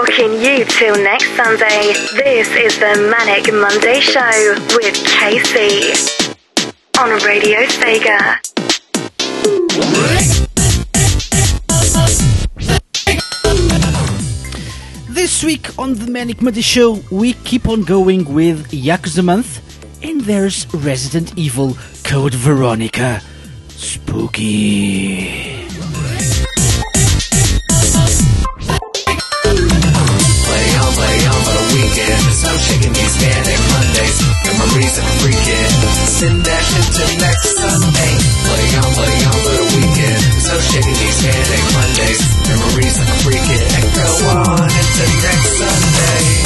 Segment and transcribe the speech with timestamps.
[0.00, 1.92] rocking you till next Sunday.
[2.16, 6.36] This is the Manic Monday Show with KC
[6.98, 8.40] on Radio Sega.
[15.08, 19.60] This week on the Manic Monday Show, we keep on going with Yakuza Month,
[20.02, 23.20] and there's Resident Evil Code Veronica.
[23.68, 25.59] Spooky.
[36.20, 36.42] Freaking.
[36.44, 38.12] That shit to next Sunday.
[38.44, 40.22] Play on, play on for the weekend.
[40.48, 42.20] No shaking these manic Mondays.
[42.48, 43.64] Memories and freaking.
[43.76, 46.39] And go on into next Sunday.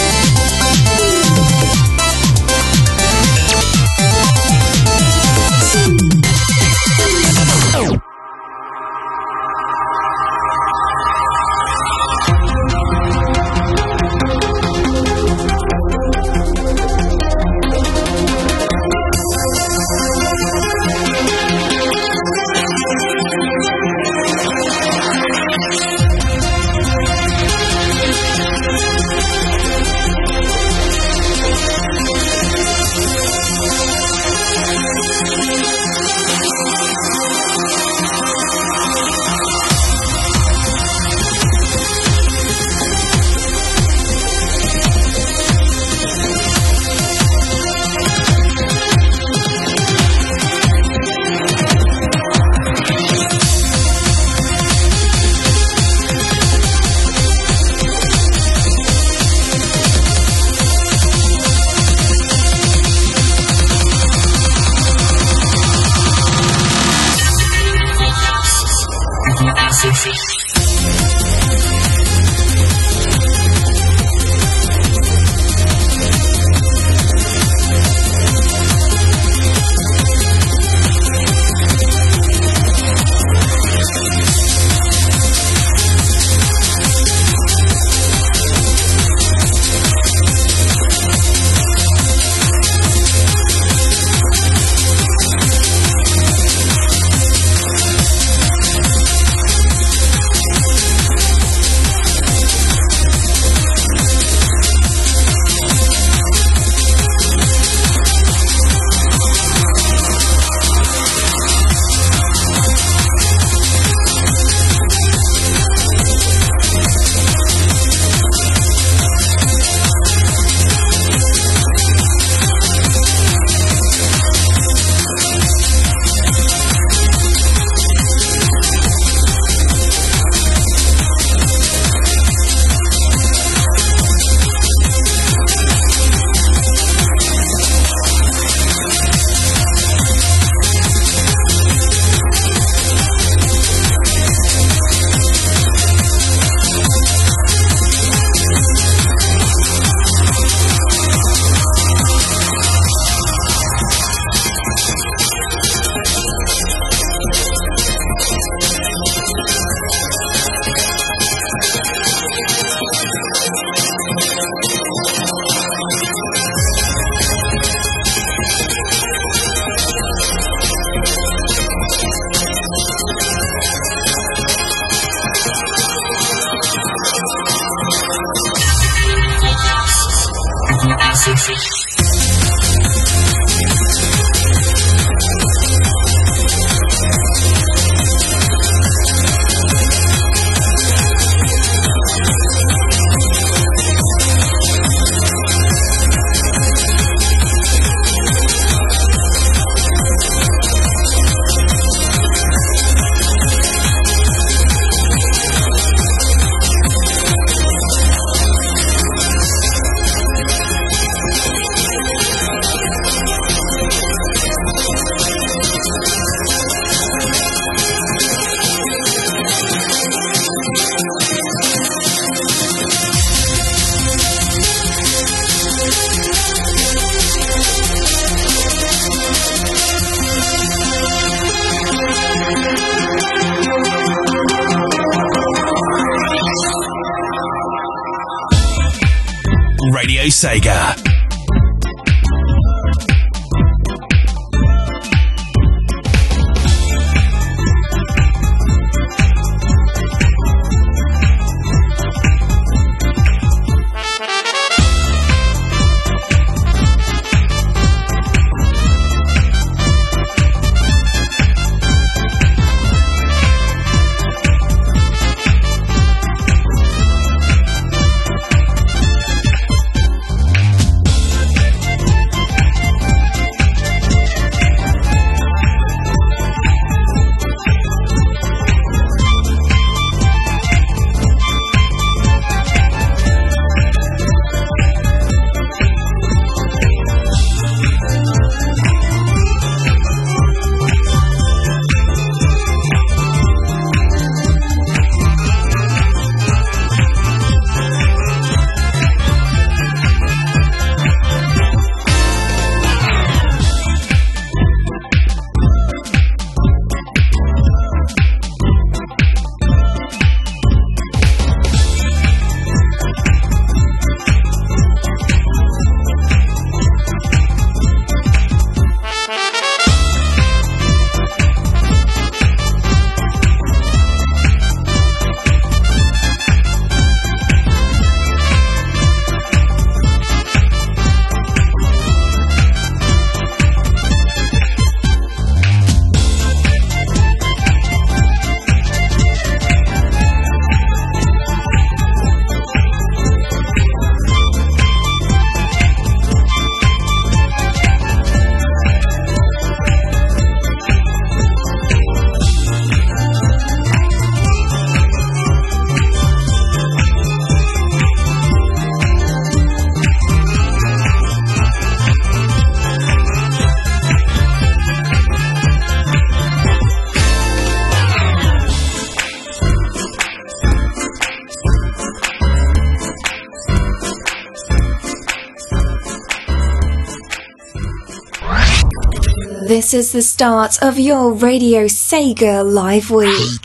[379.75, 383.61] This is the start of your Radio Sega live week.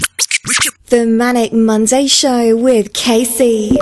[0.88, 3.78] The Manic Monday Show with KC.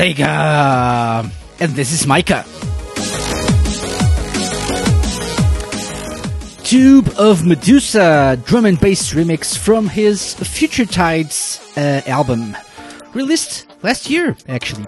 [0.00, 1.30] Sega.
[1.60, 2.46] And this is Mykah.
[6.64, 12.56] Tube of Medusa drum and bass remix from his Future Tides uh, album.
[13.12, 14.86] Released last year, actually.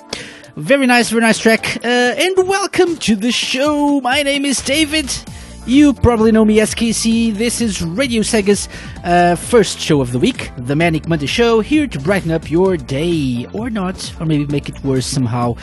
[0.57, 1.85] Very nice, very nice track.
[1.85, 4.01] Uh, and welcome to the show.
[4.01, 5.15] My name is David.
[5.67, 7.35] You probably know me as KC.
[7.35, 8.67] This is Radio Sega's
[9.05, 12.77] uh, first show of the week, the Manic Monday Show, here to brighten up your
[12.77, 15.57] day, or not, or maybe make it worse somehow.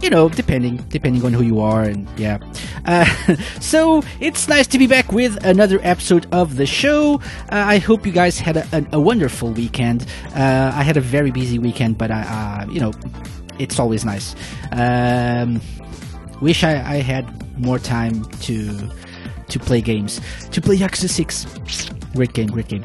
[0.00, 2.38] You know, depending depending on who you are, and yeah.
[2.84, 3.06] Uh,
[3.60, 7.20] so it's nice to be back with another episode of the show.
[7.50, 10.06] Uh, I hope you guys had a, a, a wonderful weekend.
[10.34, 12.22] Uh, I had a very busy weekend, but I,
[12.66, 12.92] uh, you know,
[13.58, 14.34] it's always nice.
[14.72, 15.60] Um,
[16.42, 17.24] wish I, I had
[17.58, 18.90] more time to
[19.48, 20.20] to play games
[20.50, 21.46] to play Yakuza 6
[22.14, 22.84] great game great game.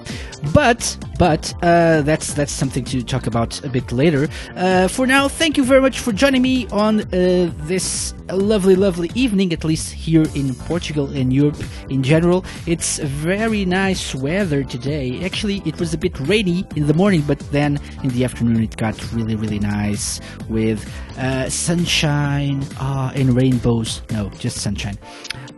[0.54, 4.28] But but uh, that's that's something to talk about a bit later.
[4.56, 9.10] Uh, for now thank you very much for joining me on uh, this lovely lovely
[9.16, 11.58] evening at least here in Portugal and Europe
[11.90, 12.46] in general.
[12.66, 15.24] It's very nice weather today.
[15.24, 18.78] Actually it was a bit rainy in the morning but then in the afternoon it
[18.78, 24.02] got really really nice with uh, sunshine uh, and rainbows.
[24.12, 24.98] No just sunshine.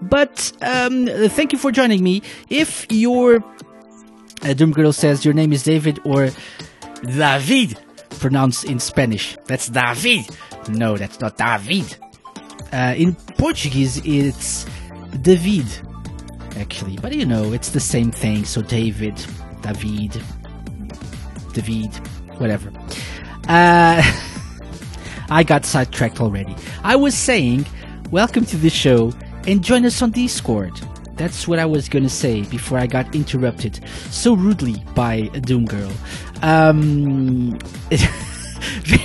[0.02, 2.24] But um, thank you for joining me.
[2.50, 3.44] If your
[4.44, 6.30] uh, Doom Girl says your name is David or
[7.04, 7.78] David,
[8.20, 10.26] pronounced in Spanish, that's David.
[10.70, 11.98] No, that's not David.
[12.72, 14.66] Uh, in Portuguese, it's
[15.22, 15.66] David,
[16.58, 16.98] actually.
[16.98, 18.46] But you know, it's the same thing.
[18.46, 19.16] So David,
[19.62, 20.22] David,
[21.54, 21.94] David,
[22.38, 22.72] whatever.
[23.48, 24.02] Uh,
[25.30, 26.56] I got sidetracked already.
[26.84, 27.66] I was saying,
[28.12, 29.14] welcome to the show
[29.48, 30.80] and join us on Discord.
[31.22, 35.92] That's what I was gonna say before I got interrupted so rudely by Doom Girl.
[36.42, 37.60] Um,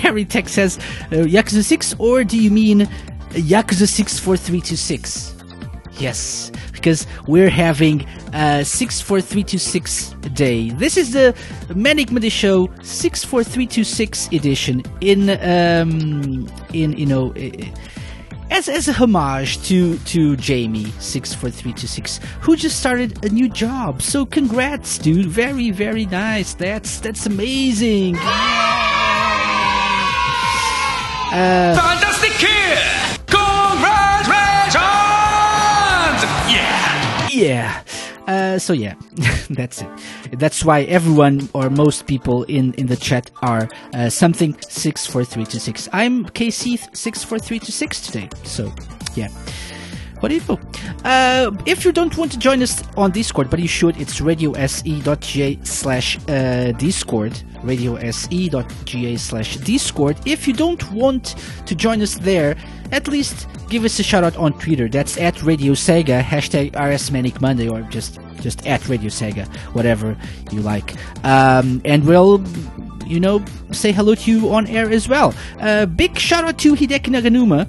[0.02, 0.78] Very Tech says,
[1.12, 2.88] uh, Yakuza 6, or do you mean
[3.32, 5.34] Yakuza 64326?
[5.98, 10.70] Yes, because we're having uh, 64326 day.
[10.70, 11.34] This is the
[11.74, 17.70] Manic Monday Show 64326 edition in um in you know eh,
[18.50, 24.02] as as a homage to to Jamie 64326 who just started a new job.
[24.02, 25.26] So congrats, dude.
[25.26, 26.54] Very very nice.
[26.54, 28.16] That's that's amazing.
[31.28, 32.78] Uh, Fantastic kid!
[33.26, 34.78] Congratulations!
[36.48, 37.28] Yeah!
[37.30, 37.82] Yeah.
[38.26, 38.94] Uh, so yeah,
[39.50, 39.88] that's it.
[40.32, 45.24] That's why everyone or most people in, in the chat are uh, something six four
[45.24, 45.88] three two six.
[45.92, 48.28] I'm KC six four three two six today.
[48.42, 48.72] So
[49.14, 49.28] yeah.
[50.20, 50.58] What know?
[51.04, 55.58] Uh, if you don't want to join us on Discord, but you should, it's radiose.ga
[55.64, 57.32] slash uh, Discord.
[57.62, 60.16] Radiose.ga slash Discord.
[60.24, 62.56] If you don't want to join us there,
[62.92, 64.88] at least give us a shout out on Twitter.
[64.88, 70.16] That's at Radio Sega, hashtag RS Manic Monday, or just just at Radio Sega, whatever
[70.50, 70.94] you like.
[71.24, 72.44] Um, and we'll
[73.06, 75.34] you know, say hello to you on air as well.
[75.60, 77.68] Uh, big shout out to Hideki Naganuma.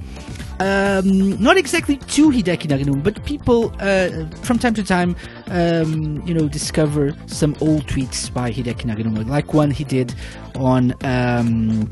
[0.60, 5.16] Um, not exactly to Hideki Naganuma, but people uh, from time to time,
[5.48, 10.16] um, you know, discover some old tweets by Hideki Naganuma, like one he did
[10.56, 11.90] on um,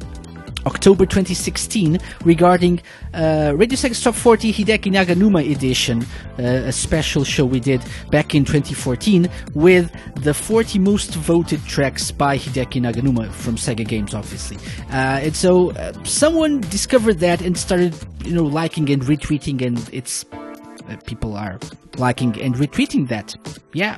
[0.65, 2.81] October 2016 regarding
[3.13, 6.03] uh, Radio Sega's Top 40 Hideki Naganuma edition,
[6.39, 7.81] uh, a special show we did
[8.12, 9.91] back in 2014 with
[10.24, 14.57] the 40 most voted tracks by Hideki Naganuma from Sega games, obviously.
[14.89, 19.89] Uh, and so uh, someone discovered that and started, you know, liking and retweeting, and
[19.91, 20.25] it's
[20.89, 21.60] uh, people are
[21.98, 23.36] liking and retweeting that.
[23.74, 23.98] Yeah.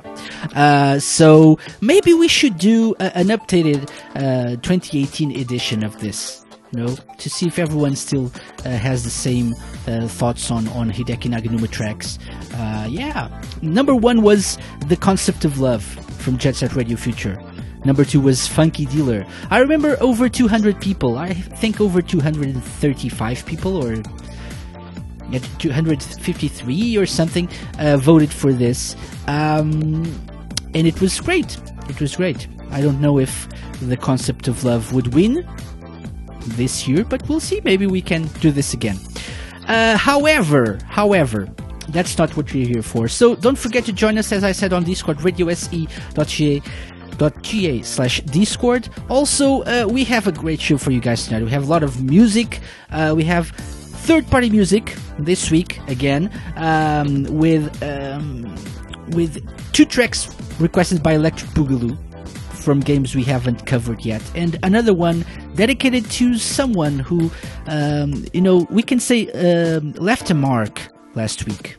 [0.54, 6.44] Uh, so maybe we should do a, an updated uh, 2018 edition of this.
[6.72, 8.30] You know, to see if everyone still
[8.64, 9.54] uh, has the same
[9.86, 12.18] uh, thoughts on on Hideki Naganuma tracks.
[12.54, 13.28] Uh, yeah.
[13.62, 17.42] Number one was the concept of love from Jet Set Radio Future.
[17.84, 19.24] Number two was Funky Dealer.
[19.50, 21.16] I remember over 200 people.
[21.16, 24.02] I think over 235 people or
[25.58, 27.48] 253 or something
[27.78, 28.96] uh, voted for this,
[29.26, 30.04] um,
[30.74, 31.56] and it was great.
[31.88, 32.48] It was great.
[32.70, 33.48] I don't know if
[33.80, 35.48] the concept of love would win
[36.50, 37.60] this year, but we'll see.
[37.64, 38.98] Maybe we can do this again.
[39.66, 41.48] Uh, however, however,
[41.88, 43.08] that's not what we're here for.
[43.08, 46.62] So don't forget to join us, as I said, on Discord, radiose.ga
[47.18, 51.50] ga slash discord also uh, we have a great show for you guys tonight we
[51.50, 53.50] have a lot of music uh, we have
[54.06, 58.44] third party music this week again um, with um,
[59.16, 60.28] with two tracks
[60.60, 61.96] requested by electric boogaloo
[62.54, 65.24] from games we haven't covered yet and another one
[65.58, 67.30] dedicated to someone who
[67.66, 70.80] um, you know we can say um, left a mark
[71.14, 71.76] last week.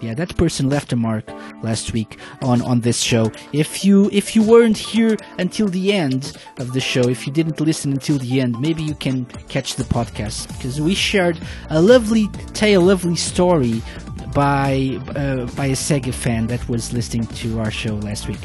[0.00, 1.24] Yeah that person left a mark
[1.62, 3.30] last week on on this show.
[3.52, 6.22] If you if you weren't here until the end
[6.58, 9.84] of the show if you didn't listen until the end maybe you can catch the
[9.84, 10.48] podcast.
[10.48, 11.38] Because we shared
[11.70, 13.82] a lovely tale a lovely story
[14.34, 18.44] by uh, by a sega fan that was listening to our show last week.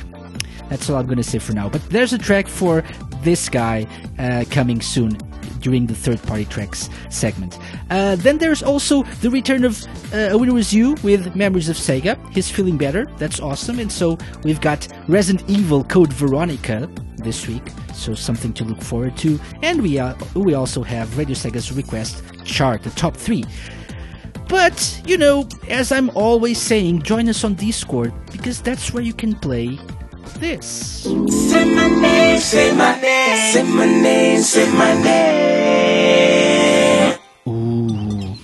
[0.69, 1.67] That's all i'm gonna say for now.
[1.67, 2.83] But there's a track for
[3.23, 3.87] this guy
[4.19, 5.17] uh, coming soon
[5.61, 7.57] during the third party tracks segment.
[7.89, 12.17] Uh, then there's also the return of uh, A Winner You with Memories of Sega.
[12.33, 13.05] He's feeling better.
[13.17, 13.79] That's awesome.
[13.79, 17.63] And so we've got Resident Evil Code Veronica this week.
[17.93, 19.39] So something to look forward to.
[19.61, 23.45] And we, uh, we also have Radio Sega's request chart, the top three.
[24.47, 29.13] But, you know, as I'm always saying, join us on Discord because that's where you
[29.13, 29.79] can play
[30.39, 30.65] this.
[31.03, 37.17] Say my name, say my name, say my name, say my name.
[37.47, 38.35] Ooh.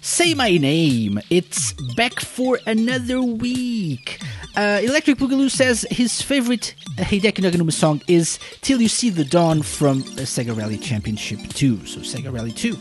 [0.00, 1.20] Say my name.
[1.30, 4.20] It's back for another week.
[4.56, 9.62] Uh, Electric Boogaloo says his favorite Hideki Naganuma song is Till You See the Dawn
[9.62, 11.86] from Sega Rally Championship 2.
[11.86, 12.76] So Sega Rally 2.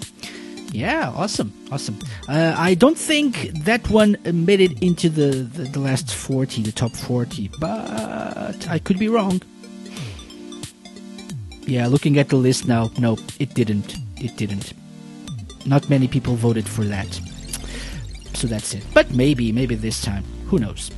[0.74, 2.00] Yeah, awesome, awesome.
[2.28, 6.72] Uh, I don't think that one made it into the, the, the last 40, the
[6.72, 9.40] top 40, but I could be wrong.
[11.68, 13.98] Yeah, looking at the list now, no, it didn't.
[14.18, 14.74] It didn't.
[15.68, 17.08] Not many people voted for that.
[18.34, 18.84] So that's it.
[18.96, 20.24] But maybe, maybe this time.
[20.48, 20.90] Who knows?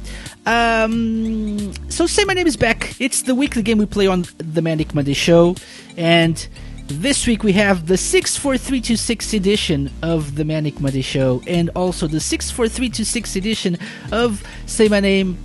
[0.46, 2.96] Um, so say my name is Beck.
[3.02, 5.56] It's the weekly game we play on the Manic Monday show,
[5.98, 6.48] and
[6.88, 12.20] This week we have the 64326 edition of the Manic Monday Show and also the
[12.20, 13.78] 64326 edition
[14.12, 15.36] of Say My Name.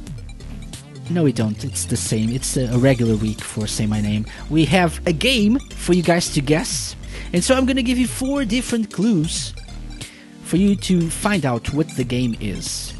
[1.08, 1.64] No, we don't.
[1.64, 2.28] It's the same.
[2.28, 4.26] It's a regular week for Say My Name.
[4.50, 6.94] We have a game for you guys to guess.
[7.32, 9.54] And so I'm going to give you four different clues
[10.42, 12.92] for you to find out what the game is.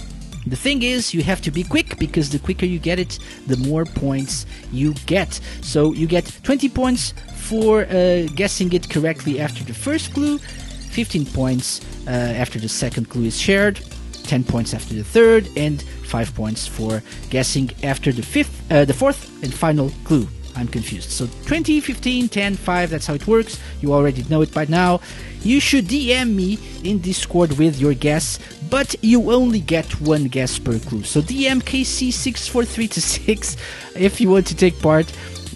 [0.47, 3.59] The thing is, you have to be quick because the quicker you get it, the
[3.59, 5.39] more points you get.
[5.61, 7.13] So you get 20 points
[7.51, 13.11] for uh, guessing it correctly after the first clue, 15 points uh, after the second
[13.11, 13.81] clue is shared,
[14.23, 18.95] 10 points after the third, and 5 points for guessing after the fifth, uh, the
[18.95, 20.29] fourth and final clue.
[20.55, 21.11] I'm confused.
[21.11, 23.59] So 20, 15, 10, 5, that's how it works.
[23.81, 25.01] You already know it by now.
[25.43, 30.57] You should DM me in Discord with your guess, but you only get one guess
[30.59, 31.03] per clue.
[31.03, 33.57] So DM KC64326
[33.97, 35.13] if you want to take part.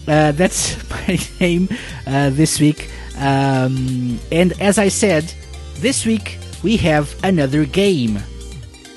[0.07, 1.69] Uh, that's my name
[2.07, 2.91] uh, this week.
[3.19, 5.33] Um, and as I said,
[5.77, 8.19] this week we have another game.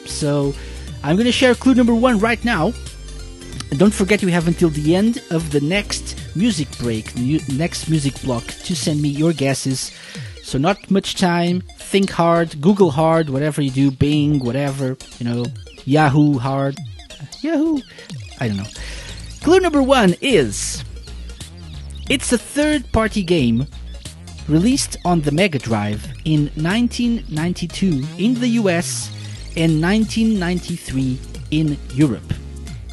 [0.05, 0.53] So
[1.03, 2.73] I'm going to share clue number one right now.
[3.71, 8.19] Don't forget you have until the end of the next music break, mu- next music
[8.21, 9.91] block to send me your guesses.
[10.41, 11.61] So not much time.
[11.77, 15.45] Think hard, Google hard, whatever you do, Bing, whatever, you know,
[15.83, 16.77] Yahoo hard.
[17.41, 17.81] Yahoo.
[18.39, 18.69] I don't know.
[19.41, 20.83] Clue number 1 is
[22.09, 23.67] it's a third party game
[24.47, 29.11] released on the Mega Drive in 1992 in the US
[29.57, 31.19] and 1993
[31.51, 32.33] in Europe.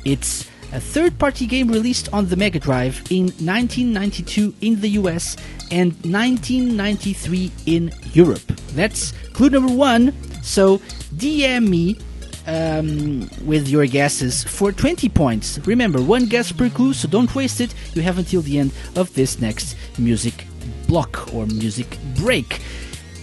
[0.05, 5.37] It's a third party game released on the Mega Drive in 1992 in the US
[5.71, 8.47] and 1993 in Europe.
[8.75, 10.13] That's clue number one.
[10.43, 10.79] So
[11.15, 11.99] DM me
[12.47, 15.59] um, with your guesses for 20 points.
[15.67, 17.75] Remember, one guess per clue, so don't waste it.
[17.95, 20.47] You have until the end of this next music
[20.87, 22.61] block or music break.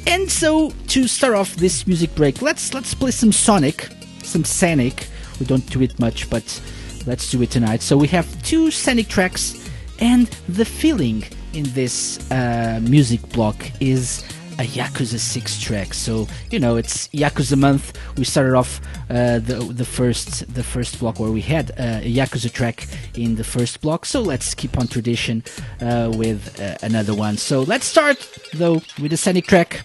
[0.08, 3.90] And so to start off this music break, let's let's play some Sonic,
[4.24, 5.08] some Sonic.
[5.40, 6.62] We don't do it much, but
[7.06, 7.82] let's do it tonight.
[7.82, 14.24] So we have two Sonic tracks, and the feeling in this uh, music block is
[14.62, 15.94] a Yakuza 6 track.
[15.94, 17.98] So you know it's Yakuza month.
[18.18, 22.14] We started off uh, the the first the first block where we had uh, a
[22.14, 24.06] Yakuza track in the first block.
[24.06, 25.44] So let's keep on tradition
[25.82, 27.38] uh, with uh, another one.
[27.38, 28.18] So let's start
[28.54, 29.84] though with a Sonic track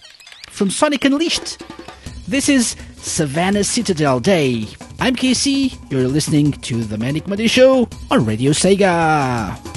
[0.49, 1.63] from Sonic Unleashed.
[2.27, 4.67] This is Savannah Citadel Day.
[4.99, 5.73] I'm KC.
[5.89, 9.76] You're listening to the Manic Monday Show on Radio Sega.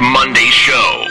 [0.00, 1.07] Monday show.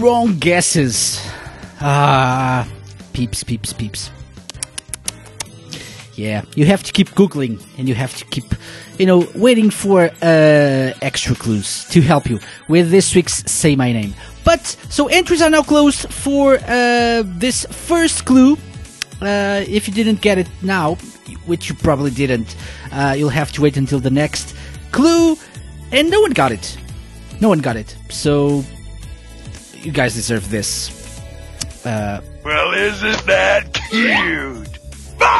[0.00, 1.20] Wrong guesses.
[1.80, 2.68] Ah,
[3.12, 4.10] peeps, peeps, peeps.
[6.14, 8.44] Yeah, you have to keep googling and you have to keep,
[8.98, 13.92] you know, waiting for uh, extra clues to help you with this week's Say My
[13.92, 14.14] Name.
[14.44, 18.56] But so entries are now closed for uh, this first clue.
[19.20, 20.96] Uh, if you didn't get it now,
[21.46, 22.56] which you probably didn't,
[22.90, 24.56] uh, you'll have to wait until the next
[24.90, 25.36] clue.
[25.92, 26.76] And no one got it.
[27.40, 27.96] No one got it.
[28.10, 28.64] So
[29.82, 30.90] you guys deserve this.
[31.84, 34.68] Uh, Well, isn't that cute?
[35.20, 35.38] Wrong!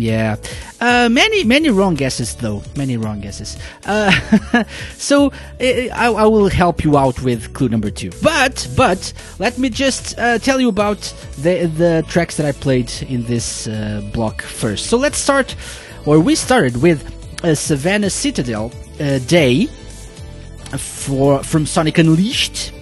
[0.00, 0.36] Yeah.
[0.80, 2.62] Uh, many, many wrong guesses, though.
[2.76, 3.56] Many wrong guesses.
[3.86, 4.64] Uh,
[4.96, 8.10] so I, I will help you out with clue number two.
[8.22, 11.00] But, but let me just uh, tell you about
[11.38, 14.86] the the tracks that I played in this uh, block first.
[14.86, 15.56] So let's start,
[16.04, 17.02] or we started with
[17.42, 19.68] uh, Savannah Citadel uh, Day
[20.78, 22.72] for from Sonic Unleashed.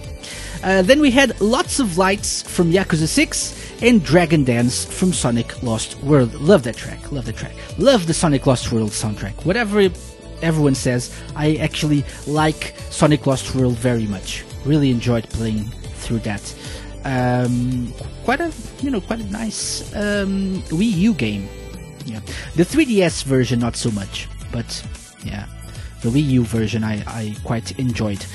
[0.63, 5.61] Uh, then we had Lots of Lights from Yakuza 6 and Dragon Dance from Sonic
[5.61, 6.33] Lost World.
[6.35, 7.11] Love that track.
[7.11, 7.53] Love that track.
[7.77, 9.45] Love the Sonic Lost World soundtrack.
[9.45, 9.89] Whatever
[10.41, 14.43] everyone says, I actually like Sonic Lost World very much.
[14.65, 15.65] Really enjoyed playing
[16.05, 16.55] through that.
[17.03, 17.93] Um,
[18.23, 21.47] quite a you know quite a nice um, Wii U game.
[22.05, 22.21] Yeah,
[22.55, 24.83] the 3DS version not so much, but
[25.23, 25.45] yeah,
[26.05, 28.25] the Wii U version I, I quite enjoyed.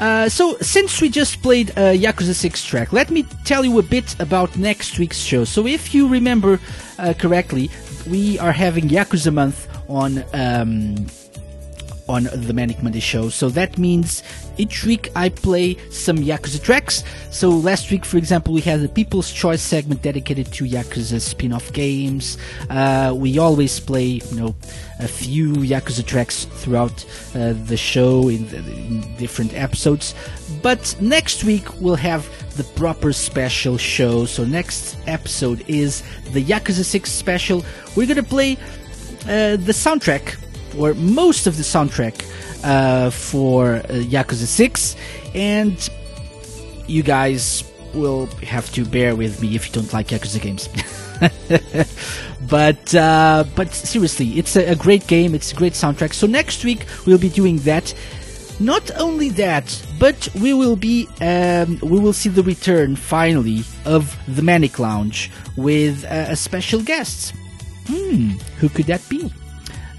[0.00, 3.82] Uh, so, since we just played a Yakuza 6 track, let me tell you a
[3.82, 5.42] bit about next week's show.
[5.44, 6.60] So, if you remember
[6.98, 7.68] uh, correctly,
[8.08, 11.06] we are having Yakuza Month on um,
[12.08, 13.28] on the Manic Monday show.
[13.28, 14.22] So that means
[14.58, 17.04] each week I play some Yakuza tracks.
[17.30, 21.72] So last week, for example, we had the People's Choice segment dedicated to Yakuza spin-off
[21.72, 22.36] games.
[22.68, 24.54] Uh, we always play, you know,
[25.00, 30.14] a few Yakuza tracks throughout uh, the show in, the, in different episodes.
[30.62, 34.24] But next week we'll have the proper special show.
[34.24, 37.64] So next episode is the Yakuza 6 special.
[37.96, 38.56] We're gonna play
[39.22, 40.36] uh, the soundtrack
[40.78, 42.24] or most of the soundtrack
[42.64, 44.96] uh, for uh, Yakuza 6,
[45.34, 45.88] and
[46.86, 50.68] you guys will have to bear with me if you don't like Yakuza games.
[52.48, 55.34] but uh, but seriously, it's a, a great game.
[55.34, 56.12] It's a great soundtrack.
[56.12, 57.94] So next week we'll be doing that.
[58.60, 64.16] Not only that, but we will be um, we will see the return finally of
[64.26, 67.34] the Manic Lounge with uh, a special guest.
[67.86, 69.32] Hmm, who could that be?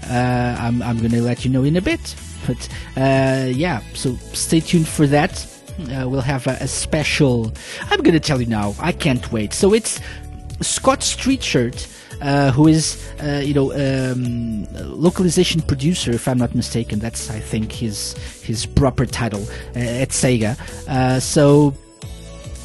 [0.08, 2.14] Uh, I'm, I'm to let you know in a bit.
[2.46, 5.46] But uh, yeah, so stay tuned for that.
[5.78, 7.52] Uh, we'll have a, a special.
[7.90, 8.74] I'm to tell you now.
[8.78, 9.52] I can't wait.
[9.54, 10.00] So it's
[10.60, 11.96] Scott Strichart.
[12.22, 16.98] Uh, who is, uh, you know, um, localization producer, if I'm not mistaken.
[16.98, 19.42] That's, I think, his his proper title
[19.74, 20.58] uh, at Sega.
[20.86, 21.74] Uh, so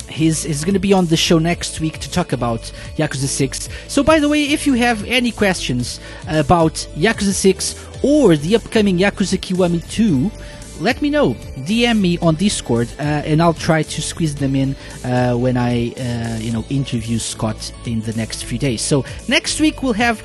[0.10, 2.60] He's, he's going to be on the show next week to talk about
[2.98, 3.70] Yakuza 6.
[3.88, 8.98] So, by the way, if you have any questions about Yakuza 6 or the upcoming
[8.98, 10.32] Yakuza Kiwami 2,
[10.80, 11.34] let me know.
[11.66, 15.94] DM me on Discord, uh, and I'll try to squeeze them in uh, when I,
[15.94, 18.82] uh, you know, interview Scott in the next few days.
[18.82, 20.22] So next week we'll have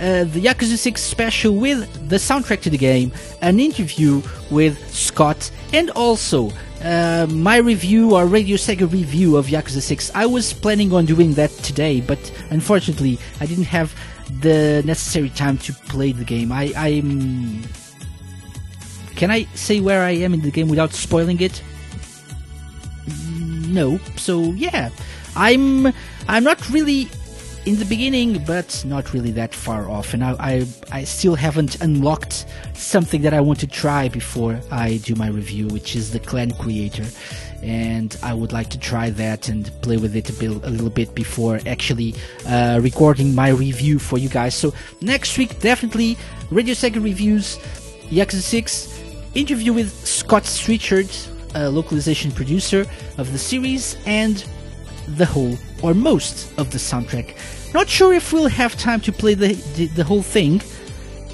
[0.00, 5.50] uh, the Yakuza 6 special with the soundtrack to the game, an interview with Scott,
[5.72, 6.50] and also
[6.84, 10.10] uh, my review or Radio Sega review of Yakuza 6.
[10.14, 12.18] I was planning on doing that today, but
[12.50, 13.94] unfortunately I didn't have
[14.40, 16.52] the necessary time to play the game.
[16.52, 17.62] I, I'm.
[19.16, 21.62] Can I say where I am in the game without spoiling it?
[23.66, 23.98] No.
[24.16, 24.90] So yeah,
[25.36, 25.92] I'm.
[26.28, 27.08] I'm not really
[27.64, 30.14] in the beginning, but not really that far off.
[30.14, 34.96] And I, I, I still haven't unlocked something that I want to try before I
[34.98, 37.06] do my review, which is the Clan Creator.
[37.62, 40.90] And I would like to try that and play with it a, bit, a little
[40.90, 42.14] bit before actually
[42.46, 44.54] uh, recording my review for you guys.
[44.56, 46.18] So next week, definitely
[46.50, 47.58] Radio Sega reviews,
[48.10, 49.00] Yakuza 6,
[49.34, 52.84] interview with Scott Strichart, a localization producer
[53.18, 54.44] of the series, and
[55.08, 57.34] the whole or most of the soundtrack.
[57.74, 60.62] Not sure if we'll have time to play the, the, the whole thing.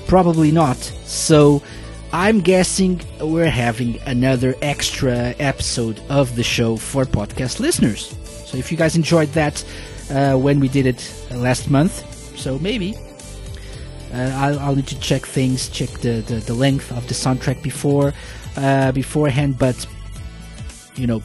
[0.07, 0.76] Probably not.
[0.76, 1.62] So
[2.12, 8.16] I'm guessing we're having another extra episode of the show for podcast listeners.
[8.46, 9.64] So if you guys enjoyed that
[10.11, 12.97] uh, when we did it last month, so maybe
[14.14, 17.62] uh, I'll, I'll, need to check things, check the, the, the length of the soundtrack
[17.62, 18.14] before
[18.57, 19.59] uh, beforehand.
[19.59, 19.86] But
[20.95, 21.22] you know,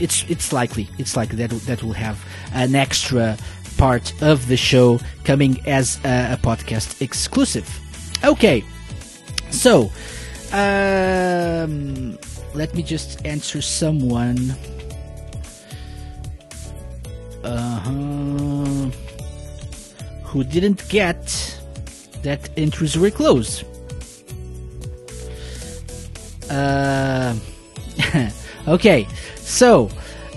[0.00, 2.18] it's it's likely it's likely that that will have
[2.52, 3.36] an extra
[3.76, 7.68] part of the show coming as a, a podcast exclusive.
[8.24, 8.64] Okay,
[9.50, 9.90] so
[10.52, 12.18] um,
[12.54, 14.54] let me just answer someone.
[17.44, 18.90] Uh huh.
[20.24, 21.24] Who didn't get
[22.22, 23.64] that entries were closed?
[26.50, 27.34] Uh,
[28.68, 29.06] okay,
[29.48, 29.90] so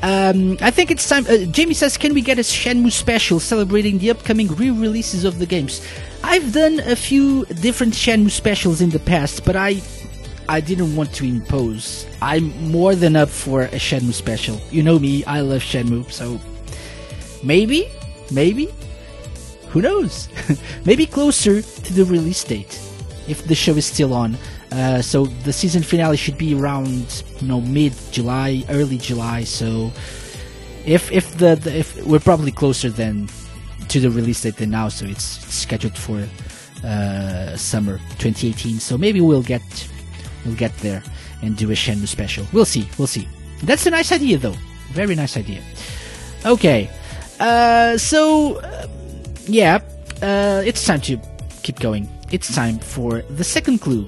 [0.03, 1.25] um, I think it's time.
[1.27, 5.45] Uh, Jamie says, "Can we get a Shenmue special celebrating the upcoming re-releases of the
[5.45, 5.85] games?"
[6.23, 9.81] I've done a few different Shenmue specials in the past, but I
[10.49, 12.07] I didn't want to impose.
[12.21, 14.59] I'm more than up for a Shenmue special.
[14.71, 16.39] You know me, I love Shenmue, so
[17.43, 17.87] maybe,
[18.31, 18.69] maybe,
[19.69, 20.29] who knows?
[20.85, 22.79] maybe closer to the release date
[23.27, 24.37] if the show is still on.
[24.71, 29.43] Uh, so the season finale should be around you know mid July, early July.
[29.43, 29.91] So
[30.85, 33.29] if if the, the if we're probably closer than
[33.89, 36.25] to the release date than now, so it's scheduled for
[36.85, 38.79] uh, summer 2018.
[38.79, 39.61] So maybe we'll get
[40.45, 41.03] we'll get there
[41.41, 42.45] and do a Shenmue special.
[42.53, 42.87] We'll see.
[42.97, 43.27] We'll see.
[43.63, 44.55] That's a nice idea, though.
[44.91, 45.61] Very nice idea.
[46.45, 46.89] Okay.
[47.39, 48.87] Uh, so uh,
[49.47, 49.79] yeah,
[50.21, 51.19] uh, it's time to
[51.63, 52.07] keep going.
[52.31, 54.07] It's time for the second clue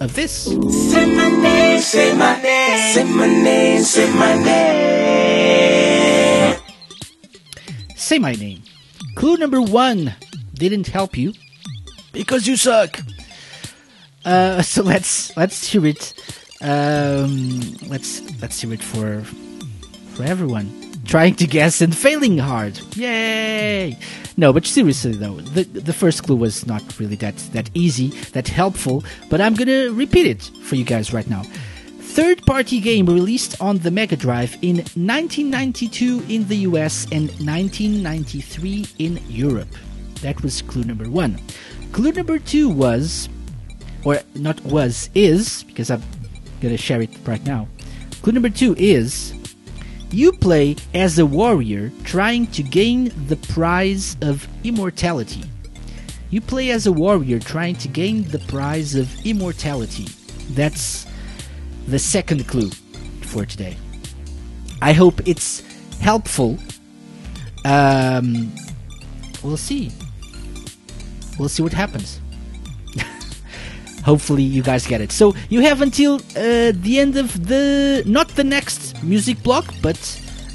[0.00, 0.44] of this.
[0.44, 4.58] Say my name, say my name, say my name, say my name.
[7.96, 8.62] Say my name.
[9.14, 10.14] Clue number one
[10.54, 11.32] didn't help you
[12.12, 13.00] because you suck.
[14.24, 16.14] Uh, so let's let's hear it.
[16.60, 19.22] Um, let's let's hear it for
[20.14, 22.78] for everyone trying to guess and failing hard.
[22.94, 23.96] Yay!
[24.36, 28.46] No, but seriously though, the the first clue was not really that that easy, that
[28.46, 29.02] helpful.
[29.28, 31.42] But I'm gonna repeat it for you guys right now.
[32.18, 38.86] Third party game released on the Mega Drive in 1992 in the US and 1993
[38.98, 39.74] in Europe.
[40.22, 41.40] That was clue number one.
[41.92, 43.28] Clue number two was,
[44.04, 46.02] or not was, is, because I'm
[46.60, 47.66] gonna share it right now.
[48.20, 49.32] Clue number two is
[50.10, 55.44] you play as a warrior trying to gain the prize of immortality.
[56.30, 60.06] You play as a warrior trying to gain the prize of immortality.
[60.50, 61.06] That's
[61.86, 62.70] the second clue
[63.22, 63.76] for today.
[64.80, 65.62] I hope it's
[66.00, 66.58] helpful.
[67.64, 68.52] Um,
[69.42, 69.90] we'll see.
[71.38, 72.20] We'll see what happens.
[74.08, 75.12] Hopefully, you guys get it.
[75.12, 80.00] So you have until uh, the end of the not the next music block, but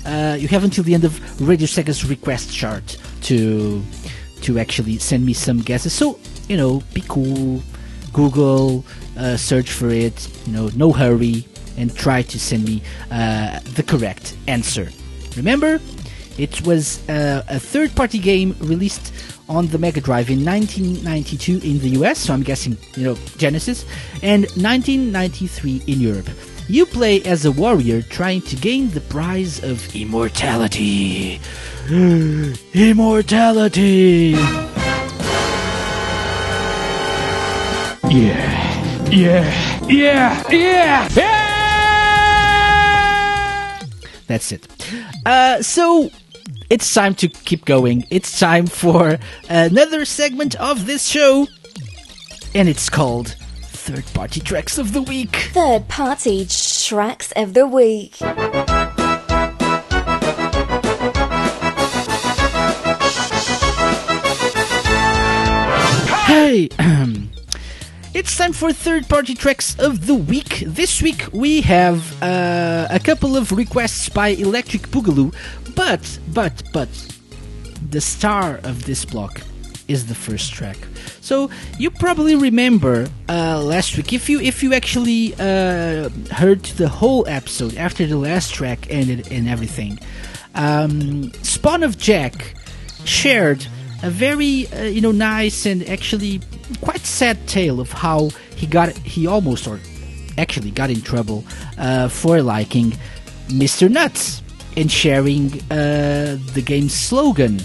[0.08, 2.97] uh, you have until the end of Radio Sega's request chart
[3.28, 3.38] to
[4.41, 5.93] to actually send me some guesses.
[5.93, 6.18] So
[6.49, 7.62] you know, be cool.
[8.12, 8.84] Google,
[9.18, 10.18] uh, search for it.
[10.47, 11.45] You know, no hurry,
[11.78, 12.82] and try to send me
[13.12, 14.89] uh, the correct answer.
[15.38, 15.80] Remember,
[16.38, 19.14] it was uh, a third-party game released
[19.50, 23.86] on the Mega Drive in 1992 in the US, so I'm guessing, you know, Genesis,
[24.22, 26.30] and 1993 in Europe.
[26.68, 31.42] You play as a warrior trying to gain the prize of immortality.
[32.74, 34.36] immortality!
[38.10, 41.44] Yeah, yeah, yeah, yeah, yeah!
[44.28, 44.68] That's it.
[45.26, 46.10] Uh, so
[46.74, 48.04] it's time to keep going.
[48.10, 51.48] It's time for another segment of this show,
[52.56, 55.36] and it's called Third Party Tracks of the Week.
[55.54, 58.16] Third party tracks of the week.
[66.26, 66.70] Hey,
[68.14, 70.64] it's time for third party tracks of the week.
[70.68, 75.34] This week we have uh, a couple of requests by Electric Boogaloo,
[75.76, 76.89] but, but, but,
[77.89, 79.41] the star of this block
[79.88, 80.78] is the first track.
[81.22, 86.89] So you probably remember uh, last week if you if you actually uh, heard the
[86.89, 89.99] whole episode after the last track ended and everything.
[90.55, 92.55] Um, Spawn of Jack
[93.05, 93.68] shared
[94.04, 96.41] a very uh, you know nice and actually
[96.82, 99.80] quite sad tale of how he got he almost or
[100.38, 101.43] actually got in trouble
[101.78, 102.91] uh, for liking
[103.47, 103.89] Mr.
[103.89, 104.41] Nutz
[104.78, 107.60] and sharing uh, the game's slogan.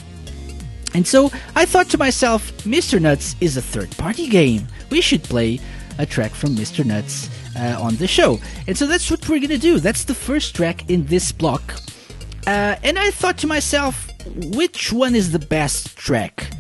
[0.95, 2.99] And so I thought to myself, Mr.
[2.99, 4.67] Nutz is a third party game.
[4.91, 5.61] We should play
[5.99, 6.85] a track from Mr.
[6.85, 8.39] Nutz uh, on the show.
[8.67, 9.81] And so that's what we're gonna do.
[9.81, 11.75] That's the first track in this block.
[12.47, 14.08] Uh, and I thought to myself,
[14.57, 16.51] which one is the best track?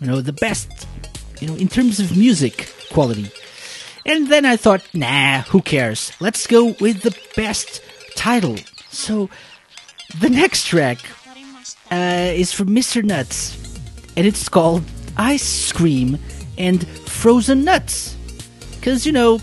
[0.00, 0.86] You know, the best,
[1.40, 3.30] you know, in terms of music quality.
[4.04, 6.12] And then I thought, nah, who cares?
[6.20, 7.80] Let's go with the best
[8.16, 8.56] title.
[8.90, 9.30] So
[10.20, 10.98] the next track
[11.90, 13.02] uh, is from Mr.
[13.02, 13.56] Nutz,
[14.16, 14.82] and it's called
[15.16, 16.18] Ice Scream
[16.58, 18.16] and Frozen Nutz.
[18.76, 19.40] Because, you know,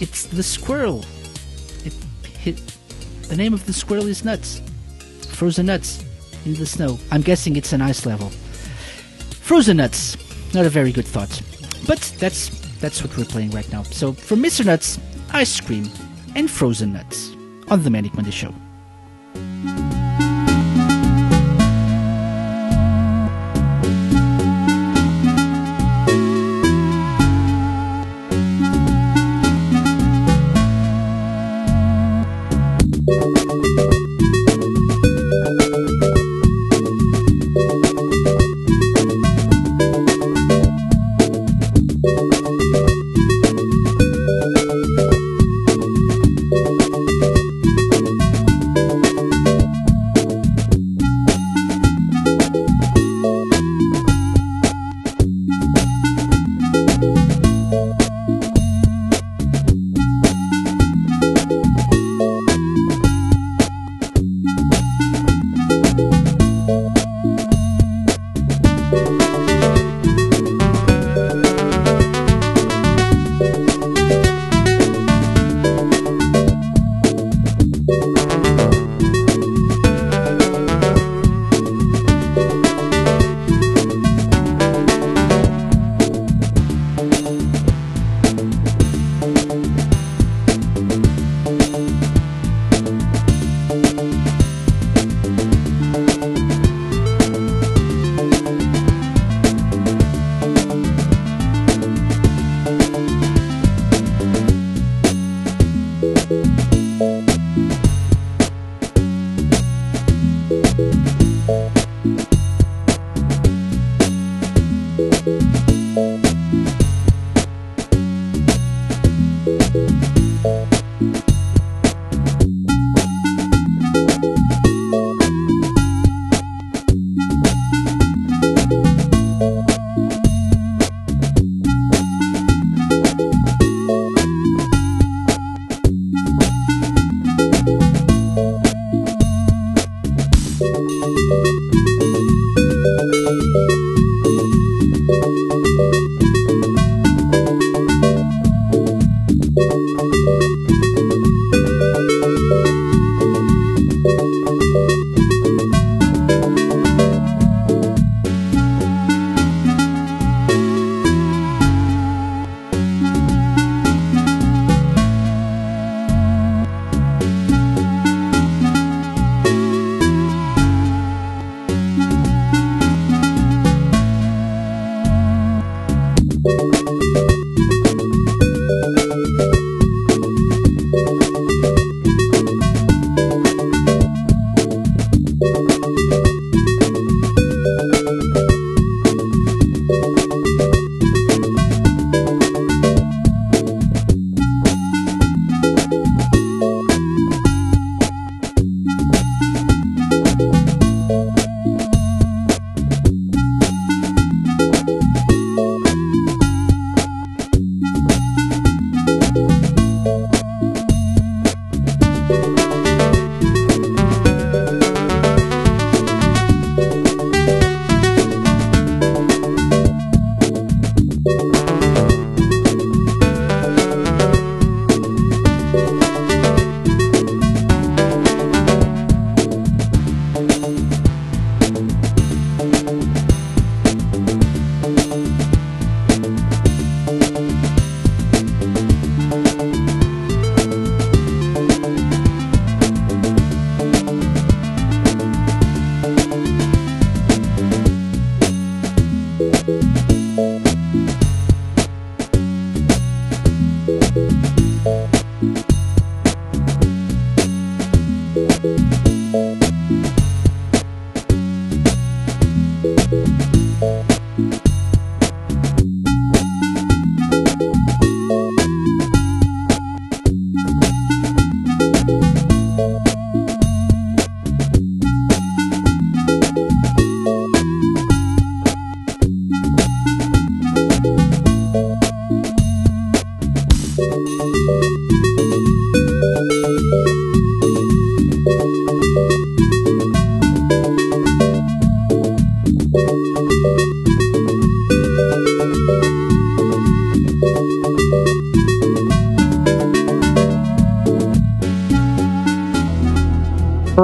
[0.00, 1.04] It's the squirrel.
[1.84, 1.92] It
[2.24, 2.56] hit.
[3.28, 4.62] The name of the squirrel is Nutz.
[5.40, 6.04] Frozen Nuts
[6.44, 6.98] in the snow.
[7.10, 8.28] I'm guessing it's an ice level.
[9.40, 10.18] Frozen Nuts.
[10.52, 11.40] Not a very good thought.
[11.86, 13.84] But that's that's what we're playing right now.
[13.84, 14.66] So for Mr.
[14.66, 15.00] Nutz,
[15.32, 15.88] Ice Scream,
[16.36, 17.34] and Frozen Nutz
[17.70, 18.52] on the Manic Monday Show.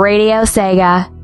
[0.06, 1.15] Radio Sega.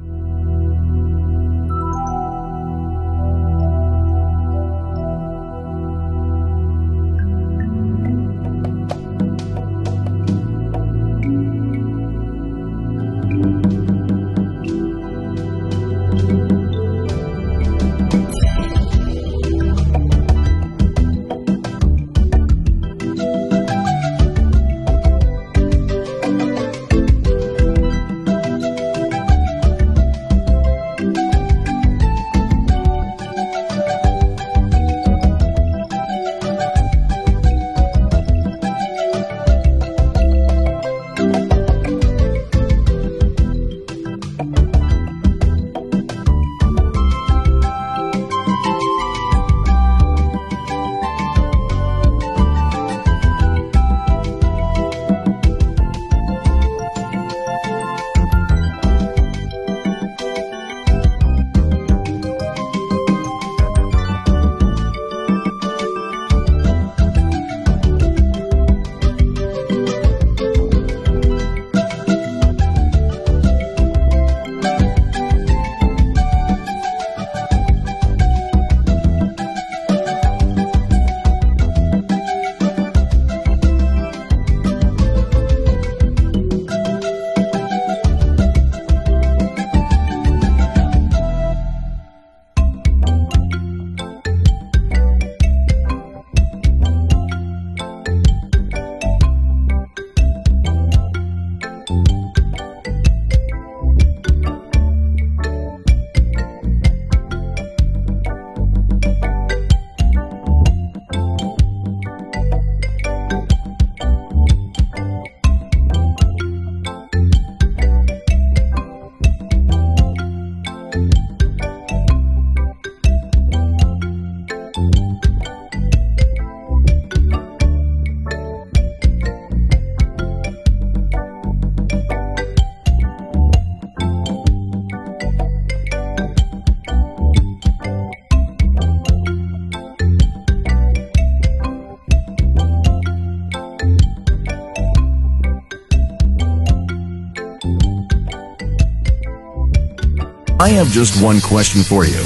[150.83, 152.25] Have just one question for you.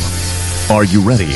[0.74, 1.34] Are you ready?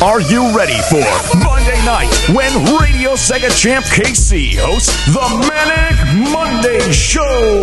[0.00, 1.04] Are you ready for
[1.36, 2.50] Monday night when
[2.80, 7.60] Radio Sega Champ KC hosts the Manic Monday Show?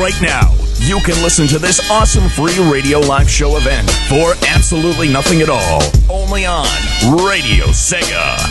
[0.00, 5.12] Right now, you can listen to this awesome free radio live show event for absolutely
[5.12, 6.66] nothing at all, only on
[7.26, 8.49] Radio Sega.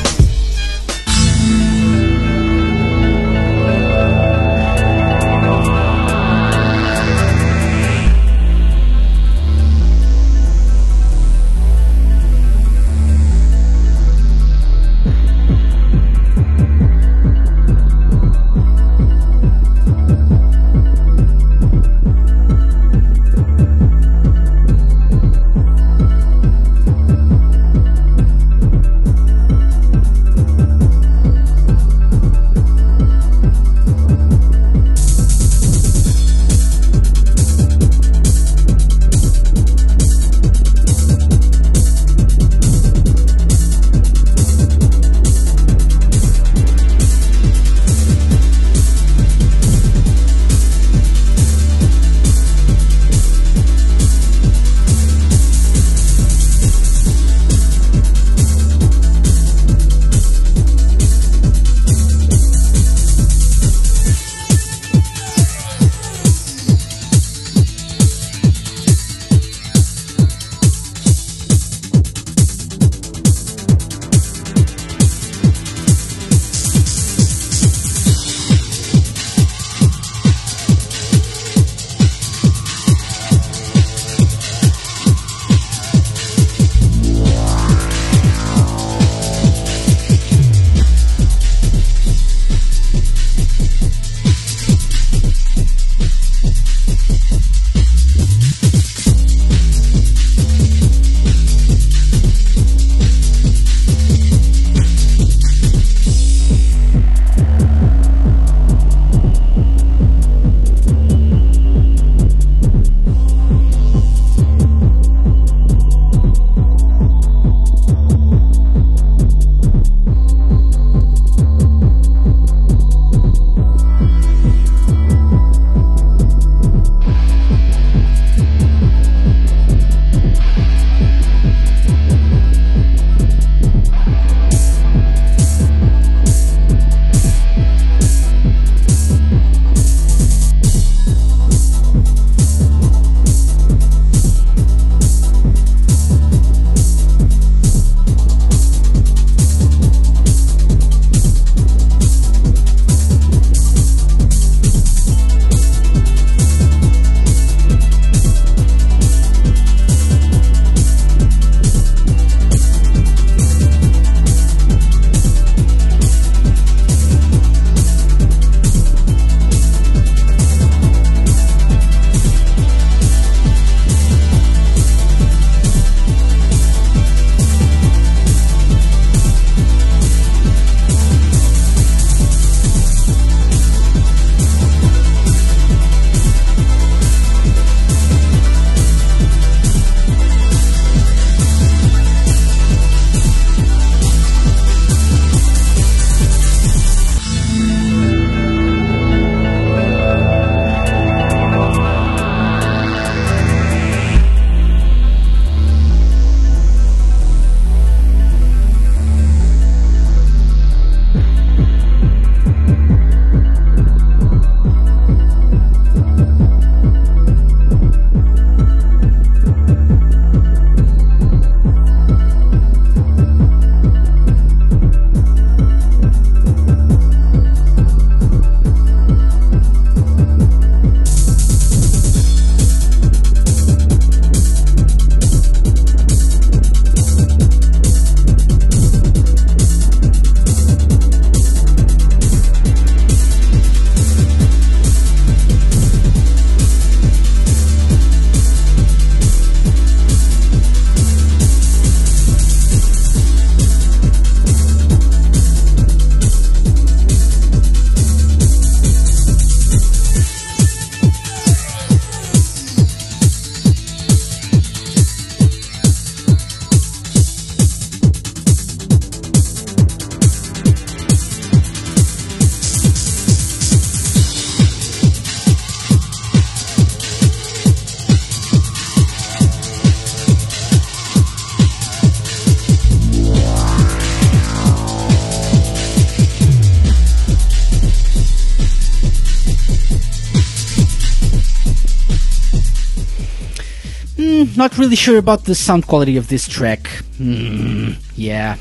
[294.59, 296.85] Not really sure about the sound quality of this track.
[297.17, 298.57] Hmm, yeah.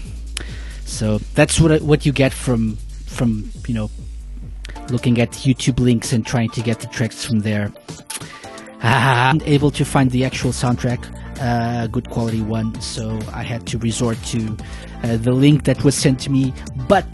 [0.84, 3.90] So that's what what you get from from you know
[4.90, 7.72] looking at YouTube links and trying to get the tracks from there.
[8.80, 11.02] Ah, I'm able to find the actual soundtrack,
[11.40, 14.56] uh, good quality one, so I had to resort to
[15.02, 16.54] uh, the link that was sent to me.
[16.86, 17.12] But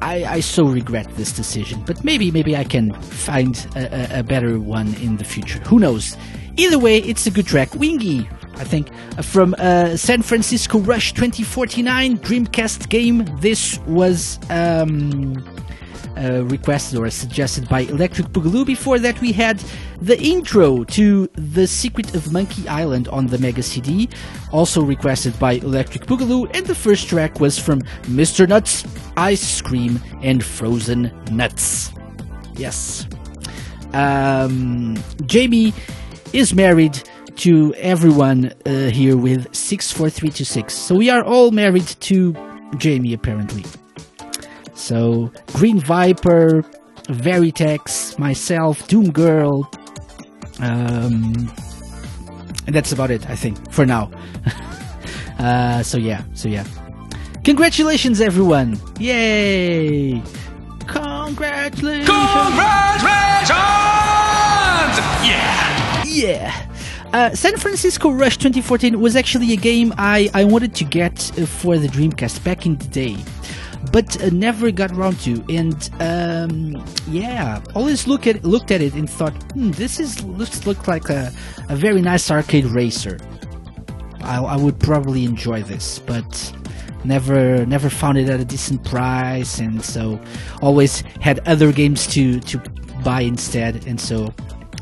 [0.00, 1.82] I, I so regret this decision.
[1.84, 5.58] But maybe maybe I can find a, a, a better one in the future.
[5.66, 6.16] Who knows?
[6.58, 7.68] Either way, it's a good track.
[7.70, 13.24] Wingey, I think, uh, from uh, San Francisco Rush 2049 Dreamcast game.
[13.38, 15.36] This was um,
[16.16, 18.66] uh, requested or suggested by Electric Boogaloo.
[18.66, 19.62] Before that, we had
[20.02, 24.08] the intro to The Secret of Monkey Island on the Mega CD,
[24.50, 26.50] also requested by Electric Boogaloo.
[26.54, 28.48] And the first track was from Mr.
[28.48, 28.84] Nutz,
[29.16, 31.92] Ice Scream, and Frozen Nutz.
[32.56, 33.06] Yes.
[33.92, 35.72] Um, Jamie
[36.32, 37.02] is married
[37.36, 40.74] to everyone uh, here with 64326.
[40.74, 42.34] So we are all married to
[42.76, 43.64] Jamie, apparently.
[44.74, 46.62] So, Green Viper,
[47.04, 49.70] Veritex, myself, Doom Girl,
[50.60, 51.52] um,
[52.66, 54.10] and that's about it, I think, for now.
[55.38, 56.64] uh, so yeah, so yeah.
[57.44, 58.78] Congratulations, everyone!
[58.98, 60.22] Yay!
[60.86, 62.08] Congratulations!
[62.08, 63.97] Yeah.
[66.18, 66.66] Yeah.
[67.12, 71.46] Uh, San Francisco Rush 2014 was actually a game I, I wanted to get uh,
[71.46, 73.16] for the Dreamcast back in the day,
[73.92, 75.44] but uh, never got around to.
[75.48, 80.66] And um, yeah, always look at looked at it and thought, hmm, this is looks
[80.66, 81.32] look like a,
[81.68, 83.18] a very nice arcade racer.
[84.20, 86.52] I, I would probably enjoy this, but
[87.04, 90.20] never never found it at a decent price, and so
[90.60, 92.58] always had other games to to
[93.04, 94.34] buy instead, and so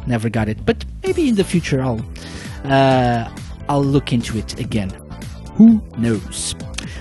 [0.07, 0.65] never got it.
[0.65, 2.05] But maybe in the future I'll
[2.65, 3.31] uh,
[3.69, 4.91] I'll look into it again.
[5.55, 6.55] Who knows?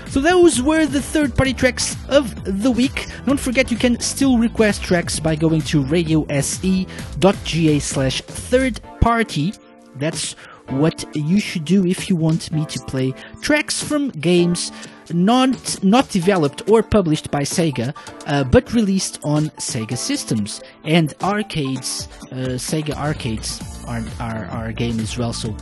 [0.08, 3.06] So those were the third-party tracks of the week.
[3.26, 9.52] Don't forget you can still request tracks by going to radiose.ga slash third party.
[9.96, 10.32] That's
[10.68, 14.72] what you should do if you want me to play tracks from games
[15.12, 17.94] not not developed or published by Sega,
[18.26, 22.08] uh, but released on Sega systems and arcades.
[22.32, 25.54] Uh, Sega arcades are, are are a game as well, so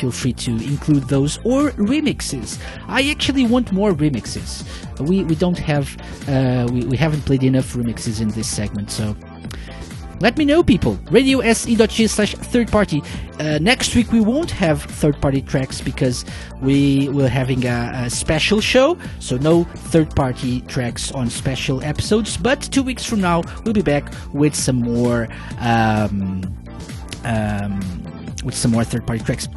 [0.00, 2.58] feel free to include those or remixes.
[2.88, 4.64] I actually want more remixes.
[4.98, 5.86] We we don't have
[6.28, 9.14] uh, we we haven't played enough remixes in this segment, so
[10.20, 10.96] let me know, people.
[11.06, 13.02] RadioSE.g slash third party.
[13.38, 16.26] Uh, next week we won't have third party tracks because
[16.60, 22.36] we we're having a, a special show, so no third party tracks on special episodes.
[22.36, 25.26] But two weeks from now we'll be back with some more
[25.58, 26.42] um,
[27.24, 27.80] um,
[28.44, 29.48] with some more third party tracks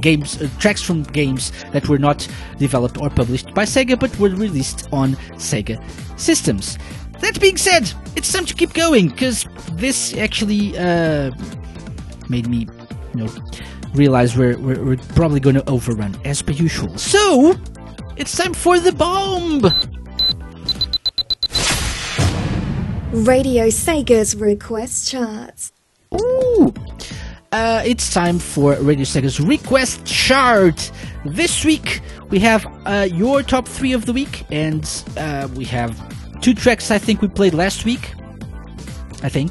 [0.00, 2.28] games uh, tracks from games that were not
[2.58, 5.82] developed or published by Sega but were released on Sega
[6.18, 6.78] systems.
[7.20, 11.30] That being said, it's time to keep going because this actually uh,
[12.28, 12.68] made me,
[13.14, 13.28] you know,
[13.94, 16.96] realize we're we're, we're probably going to overrun as per usual.
[16.98, 17.54] So
[18.16, 19.62] it's time for the bomb.
[23.12, 25.72] Radio Sega's request charts.
[26.14, 26.74] Ooh.
[27.52, 30.90] Uh, it's time for Radio Sega's request chart.
[31.24, 34.84] This week we have uh, your top three of the week, and
[35.16, 35.98] uh, we have
[36.40, 38.12] two tracks I think we played last week.
[39.22, 39.50] I think.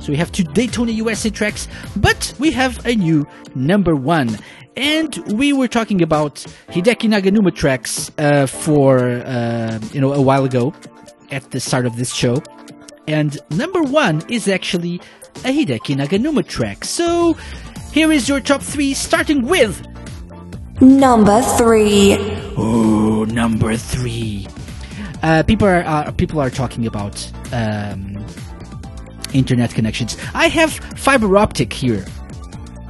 [0.00, 4.36] So we have two Daytona USA tracks, but we have a new number one.
[4.76, 6.36] And we were talking about
[6.68, 10.72] Hideki Naganuma tracks uh, for uh, you know a while ago
[11.30, 12.42] at the start of this show,
[13.06, 15.00] and number one is actually
[15.44, 16.84] a Hideki Naganuma track.
[16.84, 17.34] So
[17.92, 19.86] here is your top three, starting with
[20.80, 22.16] Number three.
[22.56, 24.48] oh number three.
[25.22, 28.24] Uh, people are uh, people are talking about um,
[29.32, 30.16] internet connections.
[30.34, 32.04] I have fiber optic here.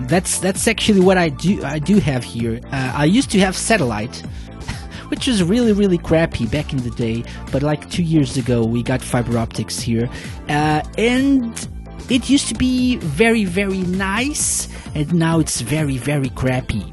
[0.01, 1.63] That's that's actually what I do.
[1.63, 2.61] I do have here.
[2.73, 4.17] Uh, I used to have satellite,
[5.09, 7.23] which was really really crappy back in the day.
[7.51, 10.09] But like two years ago, we got fiber optics here,
[10.49, 11.69] uh, and
[12.09, 16.93] it used to be very very nice, and now it's very very crappy.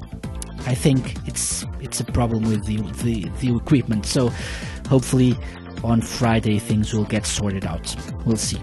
[0.67, 4.05] I think it's it's a problem with the the, the equipment.
[4.05, 4.31] So
[4.89, 5.37] hopefully
[5.83, 7.95] on Friday things will get sorted out.
[8.25, 8.59] We'll see.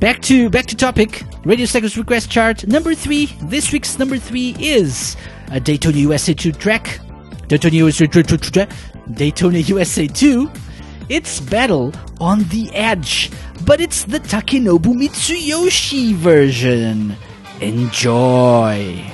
[0.00, 1.22] Back to back to topic.
[1.44, 3.26] Radio Sega's request chart number three.
[3.42, 5.16] This week's number three is
[5.52, 7.00] a Daytona USA 2 track.
[7.46, 8.22] Daytona USA 2
[9.12, 10.50] Daytona USA 2.
[11.08, 13.30] It's Battle on the Edge,
[13.64, 17.16] but it's the Takenobu Mitsuyoshi version.
[17.60, 19.04] Enjoy.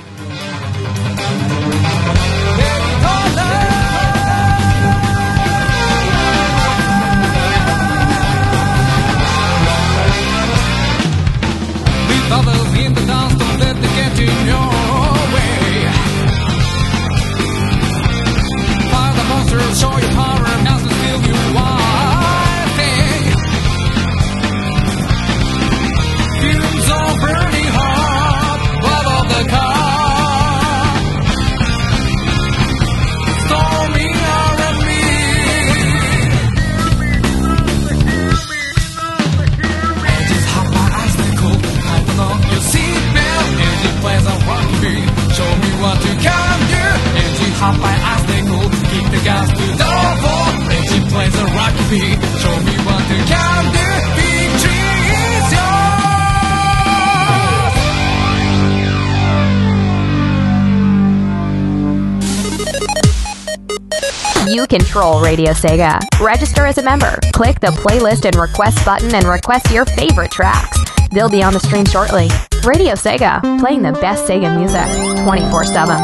[64.61, 65.99] Control Radio Sega.
[66.21, 67.19] Register as a member.
[67.33, 70.77] Click the playlist and request button and request your favorite tracks.
[71.11, 72.29] They'll be on the stream shortly.
[72.63, 74.85] Radio Sega, playing the best Sega music
[75.25, 75.97] 24 7.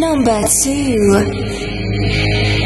[0.00, 2.59] Number 2.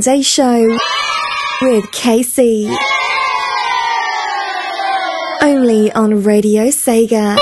[0.00, 0.78] Monday Show
[1.60, 2.74] with KC.
[5.42, 7.36] Only on Radio Sega.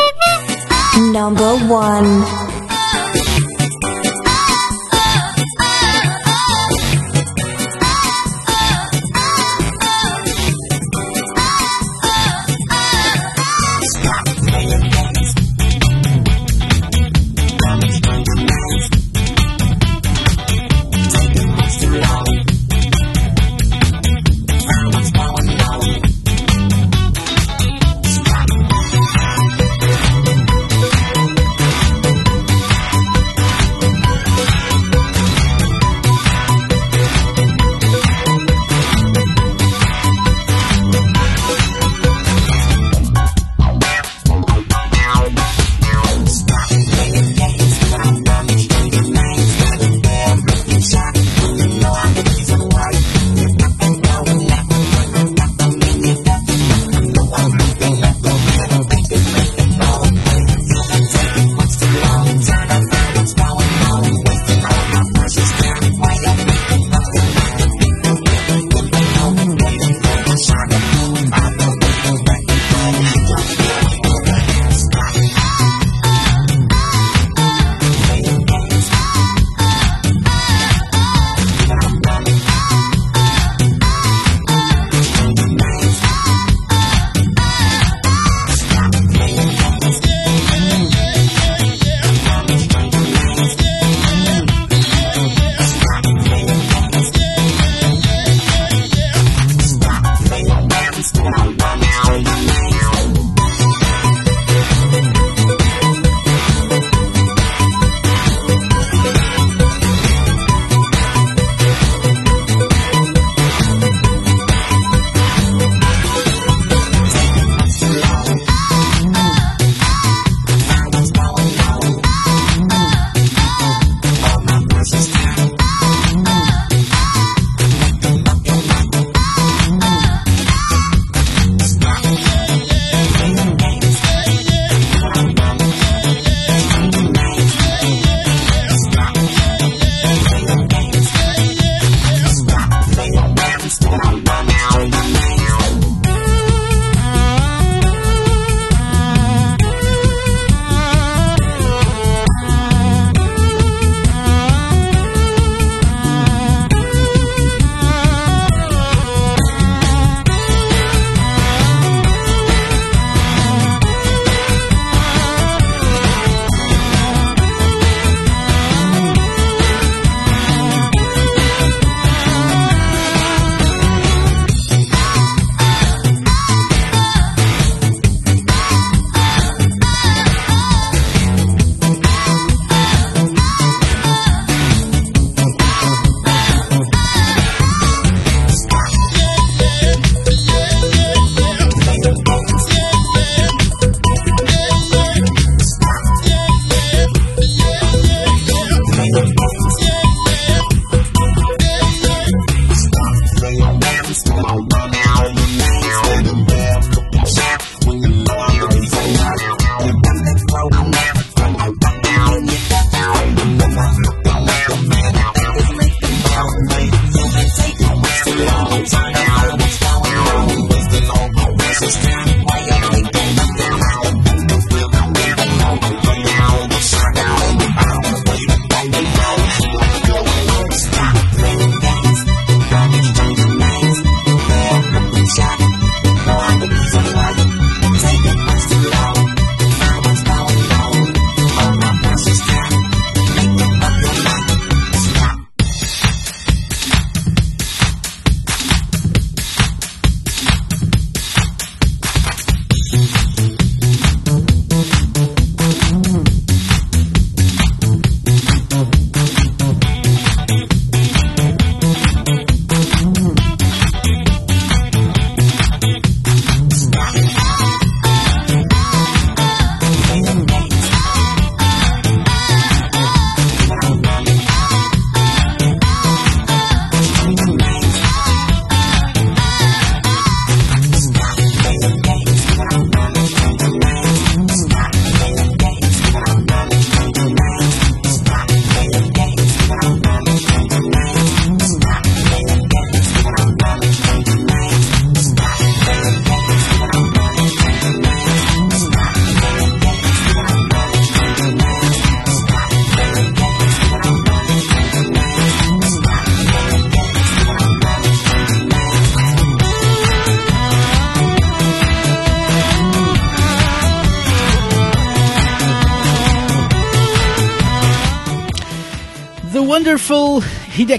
[1.13, 2.38] Number one.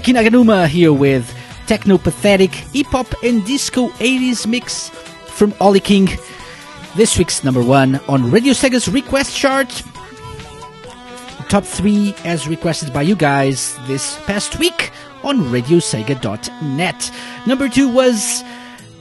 [0.00, 1.30] Hideki Naganuma here with
[1.66, 6.08] Teknopathetic hip-hop and disco 80s mix from Ollie King.
[6.96, 9.68] This week's number one on Radio Sega's request chart.
[11.50, 14.90] Top three as requested by you guys this past week
[15.22, 17.12] on radiosega.net.
[17.46, 18.42] Number two was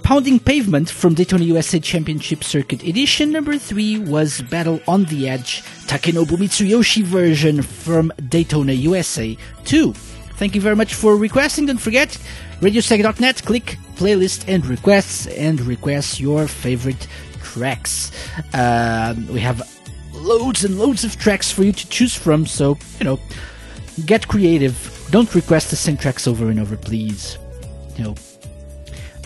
[0.04, 3.32] Pounding Pavement from Daytona USA Championship Circuit Edition.
[3.32, 9.94] Number three was Battle on the Edge, Takenobu Mitsuyoshi version from Daytona USA 2.
[10.40, 11.66] Thank you very much for requesting.
[11.66, 12.18] Don't forget,
[12.62, 17.08] radiosega.net, click playlist and requests and request your favorite
[17.44, 18.14] tracks.
[18.54, 19.62] Uh, we have
[20.14, 23.20] loads and loads of tracks for you to choose from, so, you know,
[24.06, 25.08] get creative.
[25.12, 27.38] Don't request the same tracks over and over, please.
[27.98, 28.16] You know,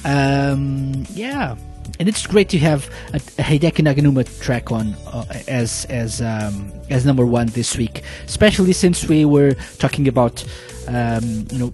[0.05, 1.55] um, yeah,
[1.99, 6.71] and it's great to have a, a Hideki Naganuma track on uh, as as um,
[6.89, 10.43] as number one this week, especially since we were talking about
[10.87, 11.73] um, you know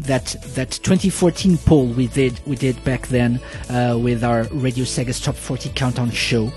[0.00, 3.40] that that 2014 poll we did we did back then
[3.70, 6.50] uh, with our Radio Sega's Top 40 Countdown show.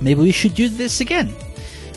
[0.00, 1.34] Maybe we should do this again.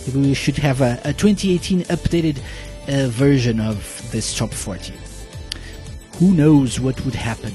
[0.07, 2.40] Maybe we should have a, a 2018 updated
[2.88, 4.94] uh, version of this Top 40.
[6.18, 7.53] Who knows what would happen?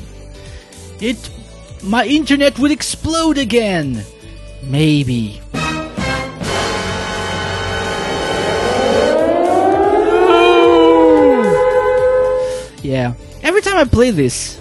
[1.01, 1.31] It.
[1.83, 4.05] My internet would explode again!
[4.63, 5.41] Maybe.
[12.83, 13.15] Yeah.
[13.43, 14.59] Every time I play this,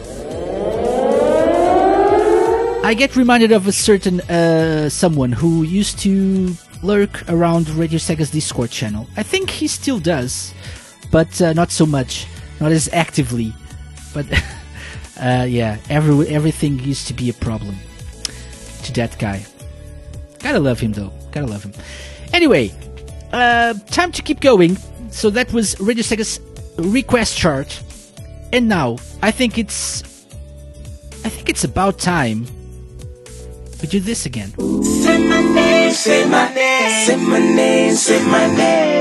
[2.83, 8.31] I get reminded of a certain uh, someone who used to lurk around Radio Sega's
[8.31, 9.07] Discord channel.
[9.17, 10.53] I think he still does,
[11.11, 12.27] but uh, not so much,
[12.59, 13.53] not as actively.
[14.13, 14.25] But
[15.19, 17.75] uh, yeah, every everything used to be a problem
[18.83, 19.45] to that guy.
[20.39, 21.11] Gotta love him though.
[21.31, 21.73] Gotta love him.
[22.33, 22.71] Anyway,
[23.31, 24.77] uh, time to keep going.
[25.09, 26.39] So that was Radio Sega's
[26.77, 27.81] request chart,
[28.53, 30.03] and now I think it's
[31.25, 32.45] I think it's about time
[33.81, 34.49] we do this again.
[34.83, 38.97] Say my name, say my name, say my name, say my name.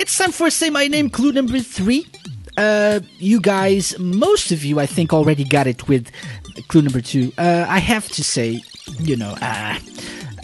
[0.00, 2.06] It's time for Say My Name clue number three.
[2.56, 6.10] Uh, you guys, most of you, I think, already got it with
[6.68, 7.32] clue number two.
[7.38, 8.60] Uh, I have to say,
[8.98, 9.78] you know, uh,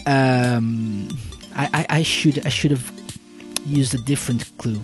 [0.05, 1.09] um,
[1.55, 2.91] I, I, I should I should have
[3.65, 4.79] used a different clue.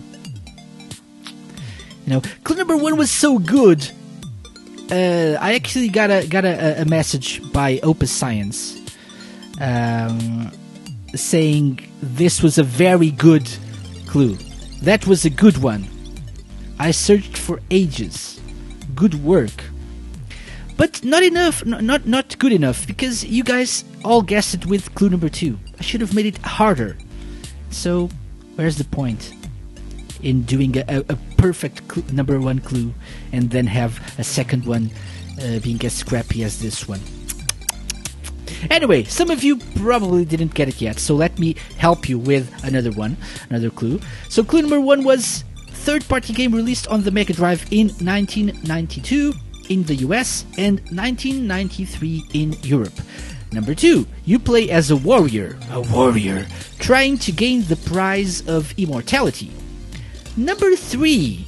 [2.06, 3.88] You know, clue number one was so good.
[4.90, 8.78] Uh, I actually got a got a, a message by Opus Science,
[9.60, 10.52] um,
[11.14, 13.48] saying this was a very good
[14.06, 14.36] clue.
[14.82, 15.88] That was a good one.
[16.78, 18.40] I searched for ages.
[18.94, 19.64] Good work.
[20.76, 25.08] But not enough, not not good enough because you guys all guessed it with clue
[25.08, 25.58] number 2.
[25.78, 26.96] I should have made it harder.
[27.70, 28.10] So,
[28.56, 29.32] where's the point
[30.22, 32.94] in doing a, a, perfect number 1 clue
[33.32, 34.90] and then have a second one
[35.42, 37.00] uh, being as scrappy as this one?
[38.70, 42.48] Anyway, some of you probably didn't get it yet, so let me help you with
[42.64, 43.16] another one,
[43.50, 44.00] another clue.
[44.28, 45.44] So, clue number one was
[45.84, 49.34] third party game released on the Mega Drive in 1992
[49.68, 52.98] in the US and 1993 in Europe.
[53.52, 56.46] Number two, you play as a warrior, a warrior,
[56.78, 59.50] trying to gain the prize of immortality.
[60.38, 61.46] Number three,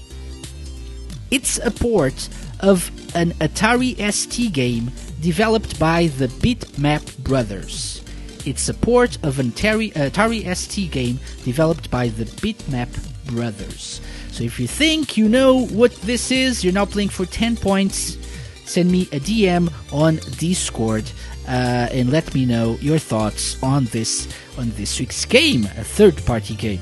[1.31, 2.29] it's a port
[2.61, 4.93] of an Atari ST game
[5.23, 8.03] developed by the Bitmap Brothers.
[8.45, 12.91] It's a port of an Atari, Atari ST game developed by the Bitmap
[13.25, 14.03] Brothers.
[14.37, 18.19] So if you think you know what this is, you're now playing for 10 points.
[18.67, 21.11] Send me a DM on Discord
[21.49, 26.55] uh, and let me know your thoughts on this on this week's game, a third-party
[26.55, 26.81] game.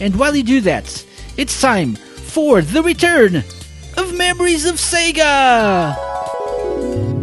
[0.00, 1.04] And while you do that,
[1.36, 3.44] it's time for the return
[3.98, 5.94] of Memories of Sega.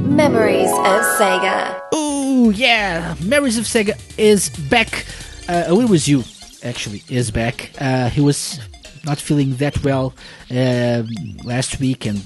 [0.05, 1.81] Memories of Sega.
[1.95, 5.07] Ooh, yeah, Memories of Sega is back.
[5.49, 6.23] Uh, oh, it was you,
[6.61, 7.71] actually, is back.
[7.79, 8.59] Uh, he was
[9.05, 10.13] not feeling that well
[10.51, 11.07] um
[11.43, 12.17] last week and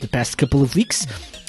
[0.00, 1.06] the past couple of weeks.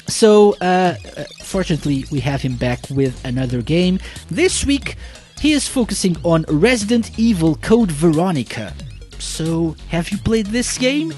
[0.08, 3.98] So, uh, uh, fortunately, we have him back with another game.
[4.28, 4.96] This week,
[5.40, 8.74] he is focusing on Resident Evil Code Veronica.
[9.18, 11.14] So, have you played this game?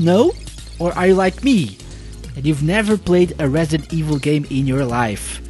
[0.00, 0.32] No?
[0.78, 1.78] Or are you like me?
[2.34, 5.40] And you've never played a Resident Evil game in your life?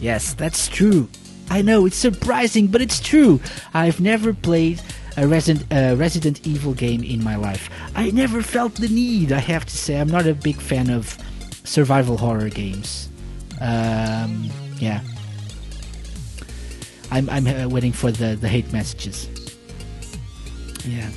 [0.00, 1.08] Yes, that's true.
[1.50, 3.40] I know, it's surprising, but it's true.
[3.74, 4.80] I've never played
[5.20, 7.68] a Resident, Resident Evil game in my life.
[7.94, 10.00] I never felt the need, I have to say.
[10.00, 11.16] I'm not a big fan of
[11.64, 13.08] survival horror games.
[13.60, 15.00] Um, yeah.
[17.10, 19.28] I'm, I'm uh, waiting for the, the hate messages.
[20.86, 21.10] Yeah.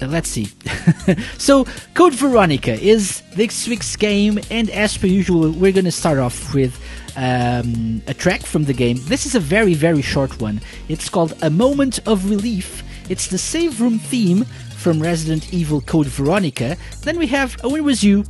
[0.00, 0.48] Uh, let's see.
[1.38, 6.54] so, Code Veronica is this week's game, and as per usual, we're to start off
[6.54, 6.80] with
[7.16, 8.98] um, a track from the game.
[9.02, 10.60] This is a very, very short one.
[10.88, 12.82] It's called A Moment of Relief.
[13.12, 14.46] It's the save room theme
[14.78, 16.78] from Resident Evil Code Veronica.
[17.02, 18.24] Then we have A Win Was You,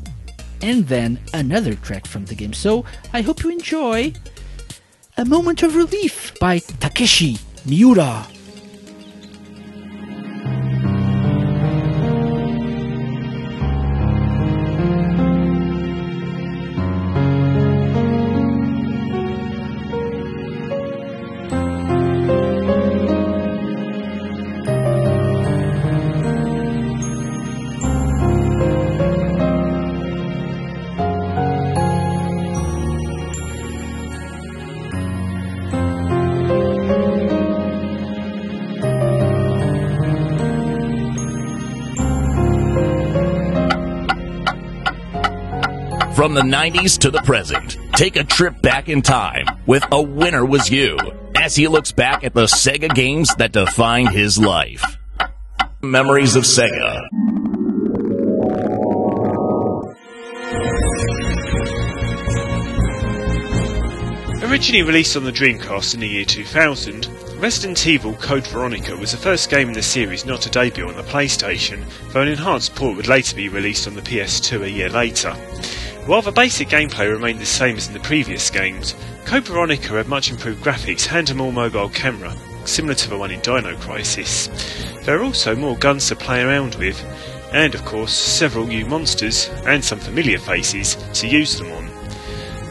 [0.60, 2.52] and then another track from the game.
[2.52, 4.12] So, I hope you enjoy
[5.16, 8.26] A Moment of Relief by Takeshi Miura.
[46.32, 50.46] From the 90s to the present, take a trip back in time with A Winner
[50.46, 50.96] Was You
[51.36, 54.82] as he looks back at the Sega games that defined his life.
[55.82, 57.02] Memories of Sega.
[64.42, 67.08] Originally released on the Dreamcast in the year 2000,
[67.42, 70.96] Resident Evil Code Veronica was the first game in the series not to debut on
[70.96, 74.88] the PlayStation, though an enhanced port would later be released on the PS2 a year
[74.88, 75.36] later.
[76.06, 80.08] While the basic gameplay remained the same as in the previous games, Code Veronica had
[80.08, 82.34] much improved graphics and a more mobile camera,
[82.64, 84.48] similar to the one in Dino Crisis.
[85.04, 87.00] There are also more guns to play around with,
[87.52, 91.88] and of course several new monsters and some familiar faces to use them on.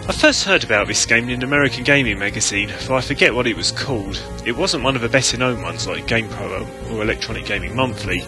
[0.09, 3.47] I first heard about this game in an American gaming magazine, though I forget what
[3.47, 4.21] it was called.
[4.45, 8.25] It wasn't one of the better known ones like GamePro or Electronic Gaming Monthly.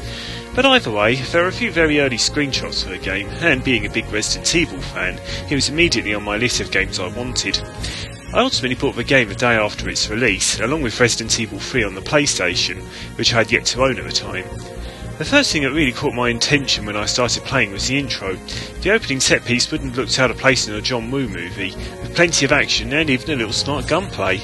[0.56, 3.88] But either way, there are a few very early screenshots of the game, and being
[3.88, 5.20] a big Resident Evil fan,
[5.50, 7.60] it was immediately on my list of games I wanted.
[8.34, 11.84] I ultimately bought the game the day after its release, along with Resident Evil 3
[11.86, 12.84] on the PlayStation,
[13.18, 14.46] which I had yet to own at the time.
[15.18, 18.36] The first thing that really caught my attention when I started playing was the intro.
[18.82, 21.72] The opening set piece wouldn't have looked out of place in a John Woo movie,
[22.02, 24.40] with plenty of action and even a little smart gunplay.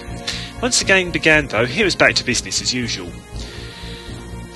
[0.60, 3.12] Once the game began though, here was back to business as usual.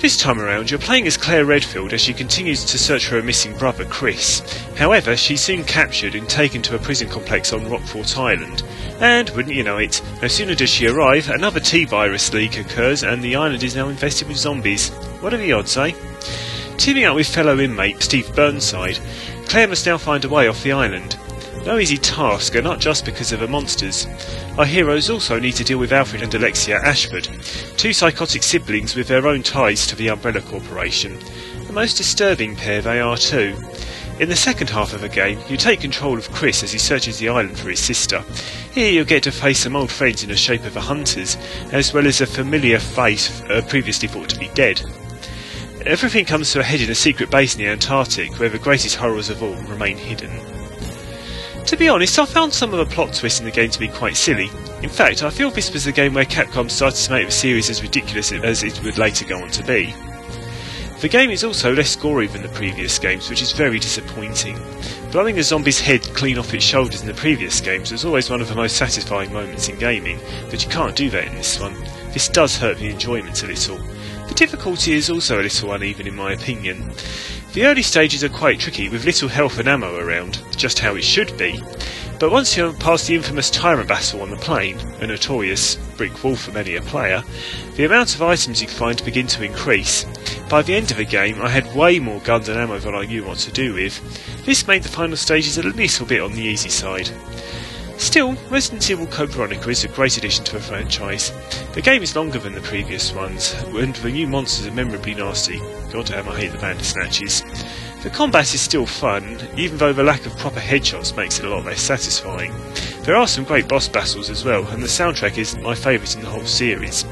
[0.04, 3.22] This time around, you're playing as Claire Redfield as she continues to search for her
[3.22, 4.40] missing brother, Chris.
[4.76, 8.64] However, she's soon captured and taken to a prison complex on Rockfort Island.
[9.00, 13.22] And, wouldn't you know it, no sooner does she arrive, another T-virus leak occurs and
[13.22, 14.90] the island is now infested with zombies.
[15.22, 15.92] What are the odds, eh?
[16.76, 18.98] Teaming up with fellow inmate Steve Burnside,
[19.46, 21.16] Claire must now find a way off the island.
[21.64, 24.06] No easy task, and not just because of the monsters.
[24.58, 27.24] Our heroes also need to deal with Alfred and Alexia Ashford,
[27.78, 31.18] two psychotic siblings with their own ties to the Umbrella Corporation.
[31.66, 33.56] The most disturbing pair they are too.
[34.20, 37.18] In the second half of the game, you take control of Chris as he searches
[37.18, 38.22] the island for his sister.
[38.72, 41.38] Here you'll get to face some old friends in the shape of the Hunters,
[41.72, 44.82] as well as a familiar face uh, previously thought to be dead.
[45.86, 48.96] Everything comes to a head in a secret base in the Antarctic, where the greatest
[48.96, 50.30] horrors of all remain hidden.
[51.66, 53.88] To be honest, I found some of the plot twists in the game to be
[53.88, 54.50] quite silly.
[54.82, 57.70] In fact, I feel this was the game where Capcom started to make the series
[57.70, 59.94] as ridiculous as it would later go on to be.
[61.00, 64.58] The game is also less gory than the previous games, which is very disappointing.
[65.10, 68.42] Blowing a zombie's head clean off its shoulders in the previous games was always one
[68.42, 70.20] of the most satisfying moments in gaming,
[70.50, 71.74] but you can't do that in this one.
[72.12, 73.78] This does hurt the enjoyment a little.
[74.28, 76.92] The difficulty is also a little uneven in my opinion.
[77.54, 81.04] The early stages are quite tricky with little health and ammo around, just how it
[81.04, 81.62] should be.
[82.18, 86.34] But once you're past the infamous tyrant battle on the plane, a notorious brick wall
[86.34, 87.22] for many a player,
[87.76, 90.04] the amount of items you find begin to increase.
[90.48, 93.04] By the end of the game, I had way more guns and ammo than I
[93.04, 94.44] knew what to do with.
[94.44, 97.08] This made the final stages a little bit on the easy side.
[97.96, 101.32] Still, Resident Evil Code Veronica is a great addition to the franchise.
[101.72, 105.60] The game is longer than the previous ones, and the new monsters are memorably nasty.
[105.90, 107.42] Goddamn, I hate the Bandersnatches.
[108.02, 111.48] The combat is still fun, even though the lack of proper headshots makes it a
[111.48, 112.52] lot less satisfying.
[113.02, 116.22] There are some great boss battles as well, and the soundtrack is my favourite in
[116.22, 117.04] the whole series.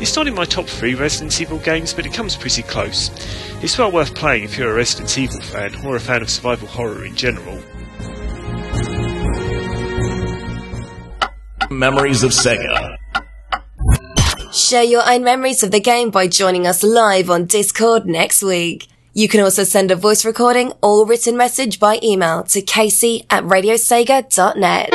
[0.00, 3.10] It's not in my top three Resident Evil games, but it comes pretty close.
[3.62, 6.68] It's well worth playing if you're a Resident Evil fan, or a fan of survival
[6.68, 7.62] horror in general.
[11.70, 12.96] Memories of Sega.
[14.52, 18.88] Share your own memories of the game by joining us live on Discord next week.
[19.12, 23.44] You can also send a voice recording or written message by email to casey at
[23.44, 24.90] radiosega.net.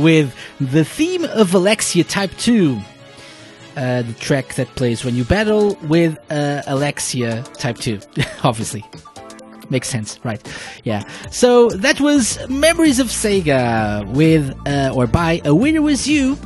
[0.00, 2.80] with the theme of Alexia Type 2.
[3.76, 8.00] Uh, the track that plays when you battle with uh, Alexia Type 2,
[8.44, 8.84] obviously.
[9.70, 10.42] Makes sense, right?
[10.82, 11.04] Yeah.
[11.30, 16.36] So that was Memories of Sega with, uh, or by A Winner Was You,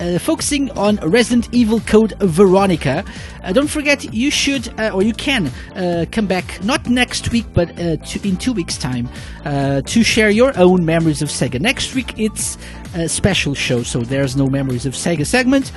[0.00, 3.04] uh, focusing on Resident Evil Code Veronica.
[3.42, 5.46] Uh, don't forget, you should uh, or you can
[5.76, 9.08] uh, come back not next week, but uh, to, in two weeks' time
[9.44, 11.60] uh, to share your own memories of Sega.
[11.60, 12.58] Next week it's
[12.94, 15.72] a special show, so there's no memories of Sega segment.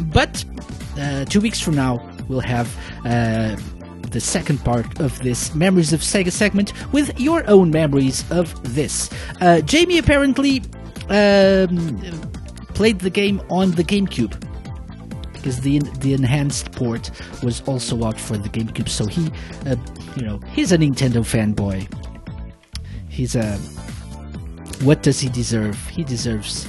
[0.00, 0.44] But
[1.28, 2.68] two weeks from now we'll have
[4.16, 9.10] the second part of this Memories of Sega segment with your own memories of this.
[9.42, 10.62] Uh, Jamie apparently
[11.10, 12.00] um,
[12.74, 14.34] played the game on the GameCube
[15.34, 17.10] because the the enhanced port
[17.42, 18.88] was also out for the GameCube.
[18.88, 19.30] So he,
[19.66, 19.76] uh,
[20.16, 21.86] you know, he's a Nintendo fanboy.
[23.08, 23.58] He's a.
[24.82, 25.78] What does he deserve?
[25.88, 26.66] He deserves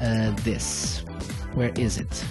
[0.00, 1.00] uh, this.
[1.54, 2.24] Where is it?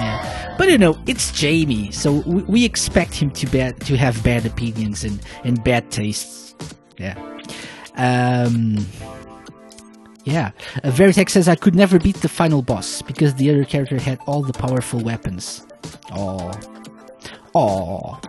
[0.00, 0.54] Yeah.
[0.58, 4.44] But you know, it's Jamie, so we, we expect him to bad, to have bad
[4.46, 6.54] opinions and, and bad tastes.
[6.98, 7.16] Yeah.
[7.96, 8.86] Um,
[10.24, 10.50] yeah.
[10.84, 14.18] Uh, Veritech says I could never beat the final boss because the other character had
[14.26, 15.66] all the powerful weapons.
[16.12, 16.52] Oh.
[17.54, 18.20] Oh.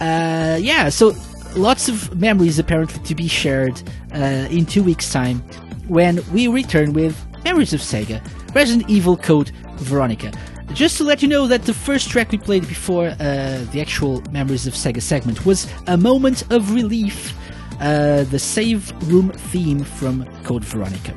[0.00, 1.14] Uh, yeah, so
[1.56, 3.82] lots of memories apparently to be shared
[4.14, 5.40] uh, in two weeks' time
[5.88, 8.22] when we return with Memories of Sega,
[8.54, 10.32] Resident Evil Code Veronica.
[10.72, 14.22] Just to let you know that the first track we played before uh, the actual
[14.30, 17.34] Memories of Sega segment was A Moment of Relief,
[17.80, 21.12] uh, the save room theme from Code Veronica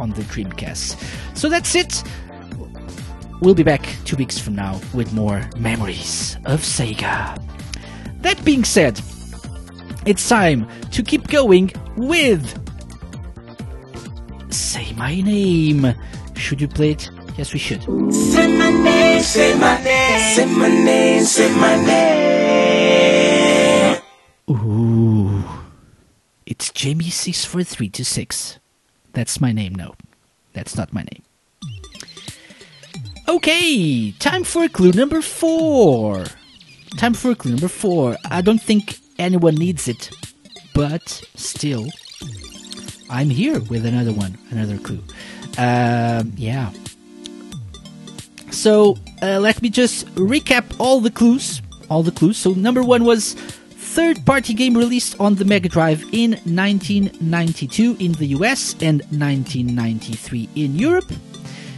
[0.00, 1.36] on the Dreamcast.
[1.36, 2.02] So that's it.
[3.40, 7.38] We'll be back two weeks from now with more Memories of Sega.
[8.22, 8.98] That being said,
[10.06, 12.42] it's time to keep going with
[14.52, 15.94] Say My Name.
[16.34, 17.10] Should you play it?
[17.36, 17.82] Yes, we should.
[17.82, 22.14] Say my name, say my name, say my name, say my name.
[24.50, 25.44] Ooh.
[26.46, 28.58] It's Jamie six four three two six.
[29.12, 29.74] That's my name.
[29.74, 29.94] No,
[30.52, 31.22] that's not my name.
[33.26, 36.26] Okay, time for clue number four.
[36.98, 38.16] Time for clue number four.
[38.30, 40.10] I don't think anyone needs it,
[40.74, 41.86] but still,
[43.10, 45.02] I'm here with another one, another clue.
[45.58, 46.72] Um, yeah.
[48.50, 51.60] So uh, let me just recap all the clues.
[51.90, 52.38] All the clues.
[52.38, 58.26] So number one was third-party game released on the Mega Drive in 1992 in the
[58.38, 61.12] US and 1993 in Europe.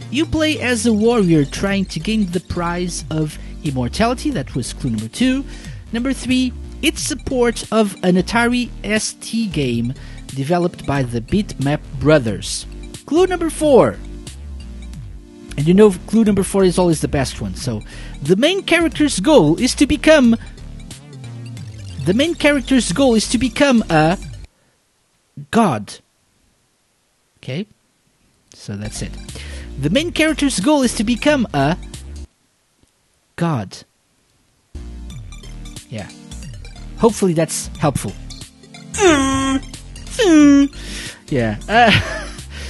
[0.09, 4.31] You play as a warrior trying to gain the prize of immortality.
[4.31, 5.43] That was clue number two.
[5.91, 9.93] Number three, it's support of an Atari ST game
[10.27, 12.65] developed by the Bitmap Brothers.
[13.05, 13.97] Clue number four.
[15.57, 17.55] And you know, clue number four is always the best one.
[17.55, 17.81] So,
[18.21, 20.37] the main character's goal is to become.
[22.05, 24.17] The main character's goal is to become a
[25.51, 25.95] god.
[27.37, 27.67] Okay?
[28.53, 29.11] So that's it.
[29.79, 31.77] The main character's goal is to become a
[33.35, 33.83] god.
[35.89, 36.09] Yeah.
[36.99, 38.11] Hopefully that's helpful.
[41.29, 41.59] Yeah.
[41.67, 41.91] Uh,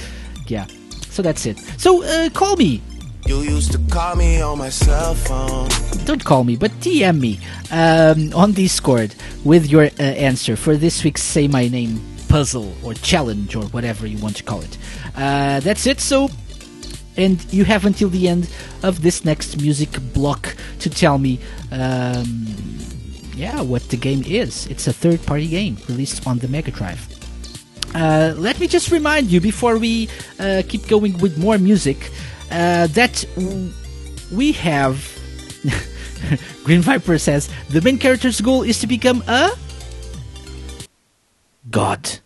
[0.46, 0.66] yeah.
[1.10, 1.58] So that's it.
[1.78, 2.82] So uh, call me.
[3.26, 5.68] You used to call me on my cell phone.
[6.04, 7.38] Don't call me, but DM me
[7.70, 9.14] um, on Discord
[9.44, 14.06] with your uh, answer for this week's Say My Name puzzle or challenge or whatever
[14.06, 14.78] you want to call it.
[15.16, 16.00] Uh, that's it.
[16.00, 16.30] So,
[17.16, 18.48] and you have until the end
[18.82, 21.40] of this next music block to tell me,
[21.72, 22.46] um,
[23.38, 24.66] yeah, what the game is.
[24.66, 27.06] It's a third-party game released on the Mega Drive.
[27.94, 30.08] Uh, let me just remind you before we
[30.40, 32.10] uh, keep going with more music
[32.50, 33.24] uh, that
[34.32, 34.98] we have.
[36.64, 39.50] Green Viper says the main character's goal is to become a
[41.70, 42.18] god.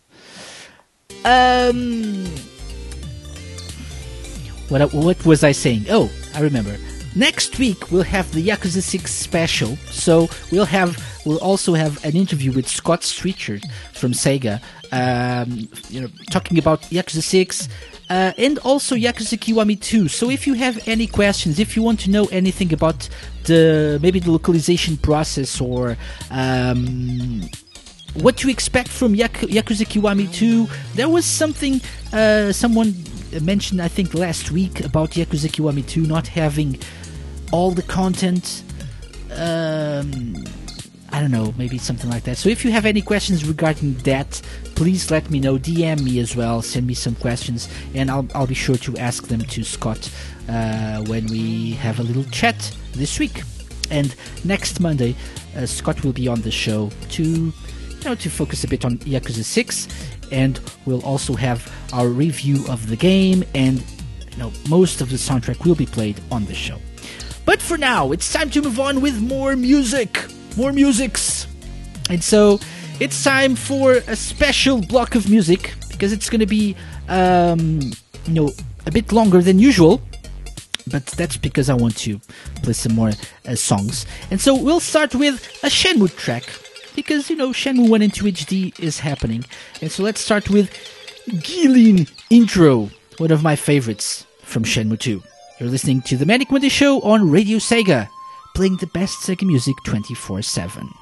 [1.25, 2.27] Um,
[4.69, 5.87] what what was I saying?
[5.91, 6.77] Oh, I remember.
[7.15, 9.77] Next week we'll have the Yakuza 6 special.
[9.91, 13.63] So we'll have we'll also have an interview with Scott Strichart
[13.93, 14.61] from Sega,
[14.93, 17.69] um, you know, talking about Yakuza 6
[18.09, 20.09] uh, and also Yakuza Kiwami 2.
[20.09, 23.09] So if you have any questions, if you want to know anything about
[23.45, 25.97] the maybe the localization process or
[26.31, 27.43] um,
[28.15, 30.69] what to expect from Yak- Yakuza Kiwami 2.
[30.95, 31.81] There was something
[32.13, 32.95] uh, someone
[33.41, 36.79] mentioned, I think, last week about Yakuza Kiwami 2 not having
[37.53, 38.65] all the content.
[39.37, 40.35] Um,
[41.15, 42.39] I don't know, maybe something like that.
[42.39, 44.41] So if you have any questions regarding that,
[44.75, 45.59] please let me know.
[45.59, 46.63] DM me as well.
[46.63, 50.11] Send me some questions, and I'll I'll be sure to ask them to Scott
[50.49, 53.43] uh, when we have a little chat this week.
[53.91, 54.15] And
[54.45, 55.15] next Monday,
[55.55, 58.97] uh, Scott will be on the show to you know to focus a bit on
[58.99, 59.89] Yakuza Six,
[60.31, 63.85] and we'll also have our review of the game and
[64.31, 66.79] you know most of the soundtrack will be played on the show.
[67.45, 70.19] But for now, it's time to move on with more music
[70.57, 71.47] more musics.
[72.11, 72.61] And so
[73.01, 76.77] it's time for a special block of music because it's going to be,
[77.09, 77.81] um,
[78.27, 78.51] you know,
[78.87, 80.01] a bit longer than usual.
[80.91, 82.21] But that's because I want to
[82.63, 83.13] play some more
[83.47, 84.05] uh, songs.
[84.31, 86.45] And so we'll start with a Shenmue track
[86.97, 89.45] because, you know, Shenmue 1 and 2 HD is happening.
[89.81, 90.71] And so let's start with
[91.29, 95.23] Guilin Intro, one of my favorites from Shenmue 2.
[95.63, 98.09] You're listening to The Manic Monday Show on Radio Sega
[98.53, 100.93] playing the best Sega music 24 7.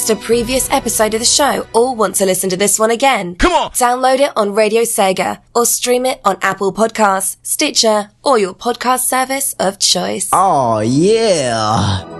[0.00, 3.34] Missed a previous episode of the show or want to listen to this one again,
[3.34, 3.70] come on!
[3.72, 9.00] Download it on Radio Sega or stream it on Apple Podcasts, Stitcher, or your podcast
[9.00, 10.30] service of choice.
[10.32, 12.19] Oh, yeah!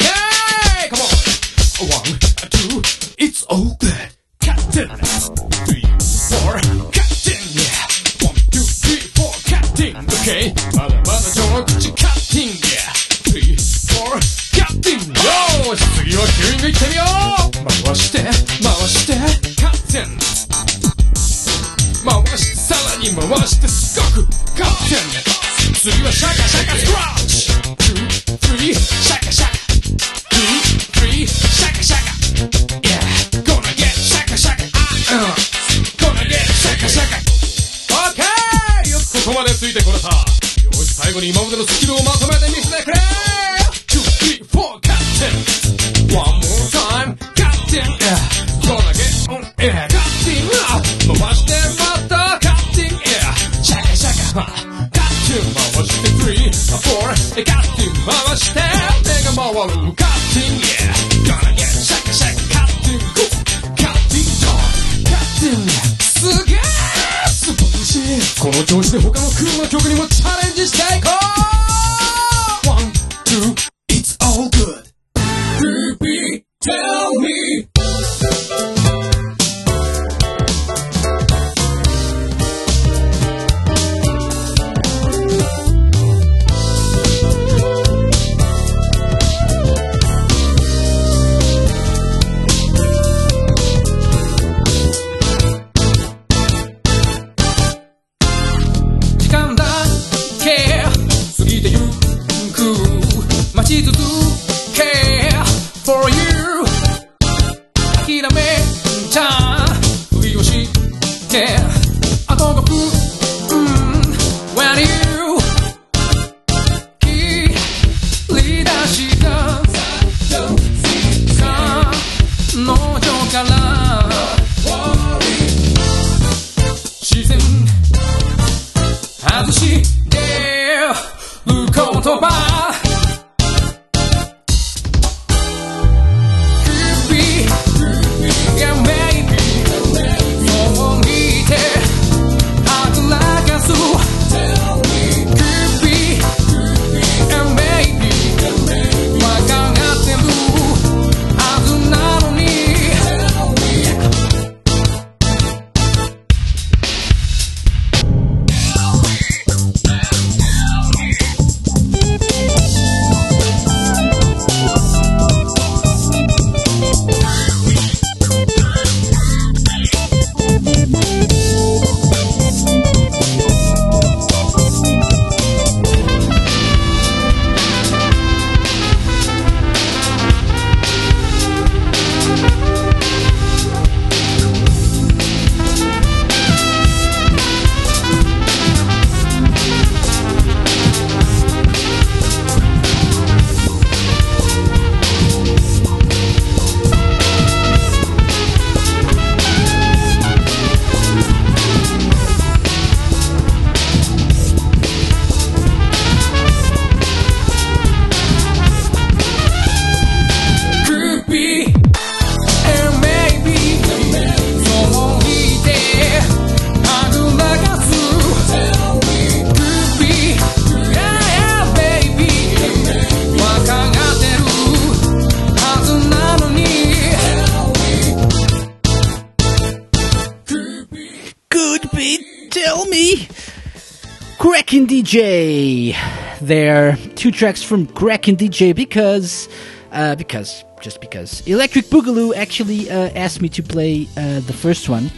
[235.11, 235.93] DJ.
[236.39, 239.49] There, two tracks from Crackin' DJ because,
[239.91, 244.87] uh, because just because Electric Boogaloo actually uh, asked me to play uh, the first
[244.87, 245.11] one,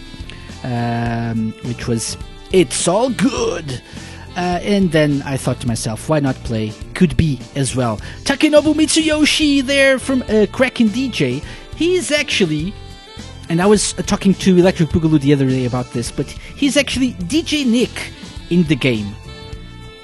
[0.64, 2.18] um, which was
[2.52, 3.84] "It's All Good,"
[4.36, 7.98] uh, and then I thought to myself, why not play "Could Be" as well?
[8.24, 11.44] Takenobu Mitsuyoshi there from uh, Crackin' DJ.
[11.76, 12.74] He's actually
[13.48, 16.78] and I was uh, talking to Electric Boogaloo the other day about this, but he's
[16.78, 18.12] actually DJ Nick
[18.50, 19.16] in the game.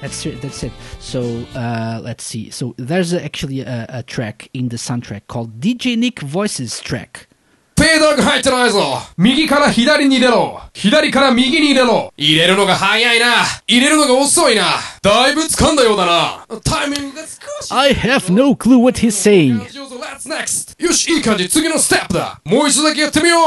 [0.01, 0.41] That's it.
[0.41, 0.71] That's it.
[0.99, 2.49] So uh, let's see.
[2.49, 7.28] So there's actually a, a, track in the soundtrack called DJ Nick Voices track.
[7.97, 9.01] ーダーが入ってないぞ。
[9.17, 10.61] 右から左に入れろ。
[10.73, 12.13] 左から右に入れろ。
[12.17, 13.45] 入れるのが早いな。
[13.67, 14.63] 入れるのが遅いな。
[15.01, 16.45] だいぶ掴んだようだな。
[16.63, 17.71] タイミングが少し。
[17.71, 19.59] I have no clue what he's saying.
[20.79, 21.49] よし、いい感じ。
[21.49, 22.39] 次のステップだ。
[22.45, 23.37] もう一度だけやってみよ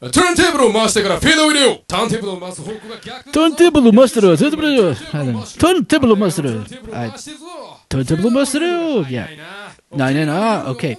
[0.00, 0.10] う。
[0.10, 1.80] ターンテーブルを回してからフェードを入れよう。
[1.86, 3.30] ターンテーブルを回す方向が逆。
[3.30, 4.94] Turntable master, turntable,
[5.58, 6.66] turntable master.
[6.94, 7.10] I,
[7.88, 8.60] turntable master,
[9.08, 9.26] yeah.
[9.90, 10.72] No, no, no.
[10.72, 10.98] Okay.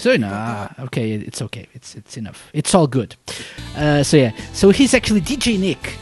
[0.00, 1.66] So nah, okay, it's okay.
[1.74, 2.48] It's it's enough.
[2.54, 3.16] It's all good.
[3.76, 5.98] Uh, so yeah, so he's actually DJ Nick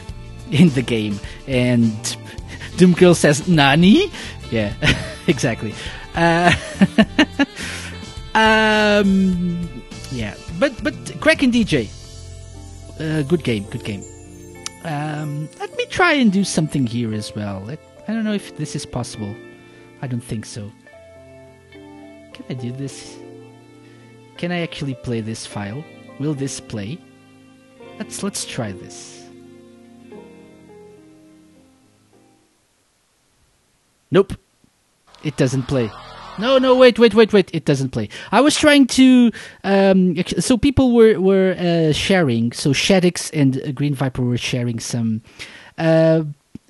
[0.51, 2.17] in the game, and
[2.77, 4.09] Doom Girl says Nani.
[4.51, 4.73] Yeah,
[5.27, 5.73] exactly.
[6.15, 6.55] Uh,
[8.35, 11.89] um, yeah, but but Crackin' DJ,
[13.01, 14.03] uh, good game, good game.
[14.85, 17.63] Um, let me try and do something here as well.
[17.67, 19.35] Let, I don't know if this is possible.
[20.01, 20.71] I don't think so.
[21.73, 23.19] Can I do this?
[24.39, 25.83] Can I actually play this file?
[26.17, 26.97] Will this play?
[27.97, 29.27] Let's let's try this.
[34.11, 34.31] Nope.
[35.25, 35.91] It doesn't play.
[36.37, 37.53] No, no, wait, wait, wait, wait.
[37.53, 38.07] It doesn't play.
[38.31, 39.33] I was trying to.
[39.65, 42.53] Um, so people were were uh, sharing.
[42.53, 45.21] So Shadix and uh, Green Viper were sharing some
[45.77, 46.23] uh,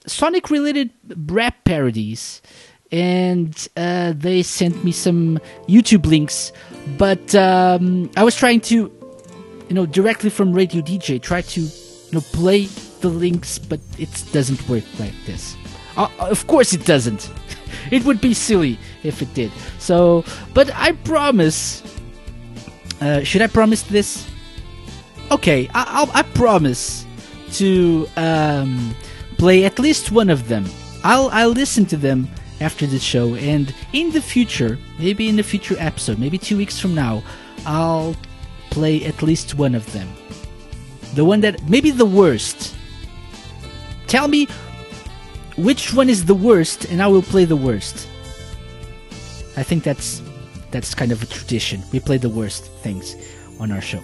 [0.08, 0.90] Sonic related
[1.28, 2.42] rap parodies,
[2.92, 5.38] and uh, they sent me some
[5.68, 6.52] YouTube links.
[6.98, 8.76] But um, I was trying to,
[9.68, 12.66] you know, directly from Radio DJ, try to, you know, play
[13.02, 15.56] the links, but it doesn't work like this.
[15.98, 17.32] Uh, of course, it doesn't.
[17.92, 19.52] it would be silly if it did.
[19.78, 21.84] So, but I promise.
[23.02, 24.28] Uh, should I promise this?
[25.32, 27.06] Okay, I, I'll, I promise
[27.54, 28.96] to um,
[29.38, 30.66] play at least one of them.
[31.04, 32.28] I'll I'll listen to them
[32.62, 36.80] after the show, and in the future, maybe in the future episode, maybe two weeks
[36.80, 37.24] from now,
[37.66, 38.16] I'll
[38.70, 40.08] play at least one of them.
[41.16, 42.76] The one that maybe the worst.
[44.08, 44.48] Tell me
[45.58, 48.08] which one is the worst, and I will play the worst.
[49.58, 50.22] I think that's
[50.72, 51.82] that's kind of a tradition.
[51.92, 53.16] We play the worst things
[53.60, 54.02] on our show.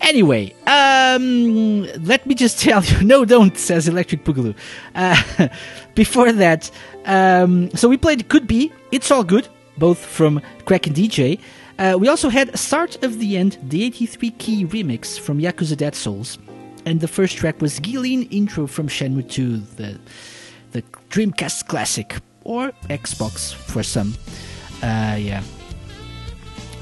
[0.00, 3.02] Anyway, um, let me just tell you.
[3.02, 4.54] No, don't, says Electric Boogaloo.
[4.94, 5.48] Uh,
[5.94, 6.70] before that,
[7.04, 9.48] um, so we played Could Be, It's All Good,
[9.78, 11.40] both from Crackin' DJ.
[11.78, 15.94] Uh, we also had Start of the End, the 83 key remix from Yakuza Dead
[15.94, 16.38] Souls.
[16.86, 19.98] And the first track was Guilin intro from Shenmue 2, the,
[20.72, 24.14] the Dreamcast classic, or Xbox for some.
[24.82, 25.42] Uh, yeah.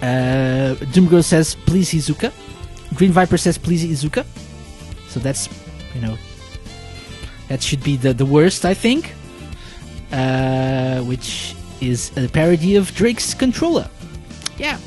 [0.02, 2.32] Uh, Doomgirl says, please Izuka.
[2.94, 4.26] Green Viper says, please Izuka.
[5.08, 5.48] So that's,
[5.94, 6.18] you know,
[7.48, 9.14] that should be the, the worst, I think.
[10.12, 13.88] Uh, which is a parody of Drake's controller.
[14.58, 14.78] Yeah,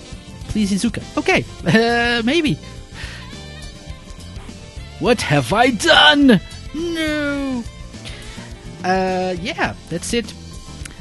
[0.50, 1.02] please Izuka.
[1.18, 2.58] Okay, uh, maybe.
[5.00, 6.40] What have I done?
[6.74, 7.64] No.
[8.84, 10.34] Uh, yeah, that's it.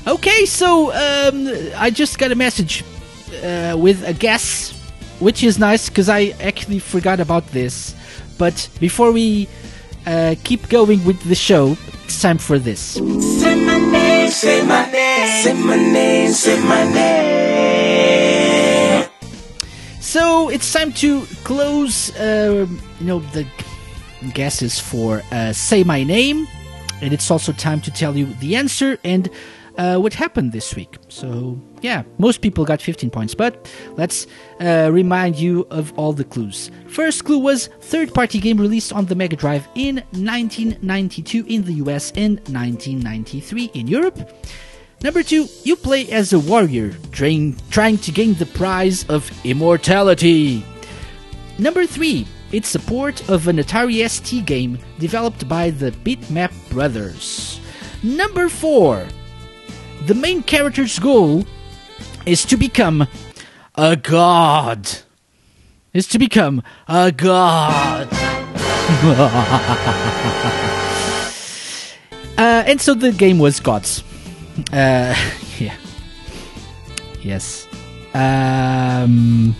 [0.06, 2.84] Okay, so um, I just got a message
[3.42, 4.72] uh, with a guess,
[5.20, 7.94] which is nice because I actually forgot about this.
[8.36, 9.48] But before we
[10.06, 12.98] uh, keep going with the show, it's time for this.
[14.30, 17.34] Say my name, say my name, say my name, say my name.
[20.00, 22.66] So it's time to close, uh,
[23.00, 23.46] you know, the
[24.32, 26.46] guesses for uh, Say My Name,
[27.02, 29.28] and it's also time to tell you the answer and
[29.76, 30.96] uh, what happened this week.
[31.08, 34.26] So yeah, most people got 15 points, but let's
[34.58, 36.70] uh, remind you of all the clues.
[36.88, 42.10] First clue was third-party game released on the Mega Drive in 1992 in the US
[42.12, 44.18] and 1993 in Europe.
[45.02, 50.64] Number two, you play as a warrior, trying, trying to gain the prize of immortality.
[51.58, 57.60] Number three, it's support of an Atari ST game developed by the Bitmap Brothers.
[58.02, 59.06] Number four,
[60.06, 61.44] the main character's goal
[62.26, 63.06] is to become
[63.74, 64.88] a god.
[65.92, 68.08] Is to become a god.
[72.36, 74.02] uh, and so the game was Gods.
[74.72, 75.14] Uh,
[75.58, 75.76] yeah.
[77.22, 77.66] Yes.
[78.12, 79.54] Um,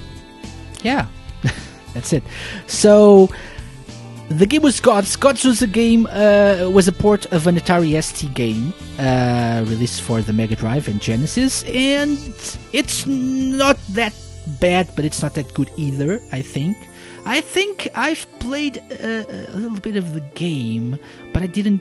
[0.82, 1.06] yeah.
[1.94, 2.22] That's it.
[2.66, 3.30] So
[4.28, 5.16] the game was Gods.
[5.16, 10.02] Gods was a game uh, was a port of an Atari ST game uh, released
[10.02, 12.18] for the Mega Drive and Genesis, and
[12.72, 14.14] it's not that
[14.60, 16.20] bad, but it's not that good either.
[16.32, 16.76] I think.
[17.26, 20.98] I think I've played uh, a little bit of the game,
[21.32, 21.80] but I didn't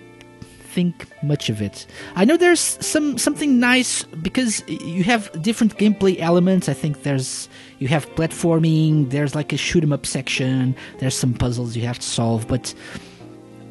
[0.73, 1.85] think much of it.
[2.15, 6.67] I know there's some something nice because you have different gameplay elements.
[6.67, 11.33] I think there's you have platforming, there's like a shoot 'em up section, there's some
[11.33, 12.73] puzzles you have to solve, but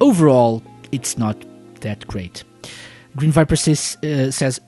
[0.00, 1.36] overall, it's not
[1.80, 2.44] that great.
[3.16, 4.60] Green Viper says, uh, says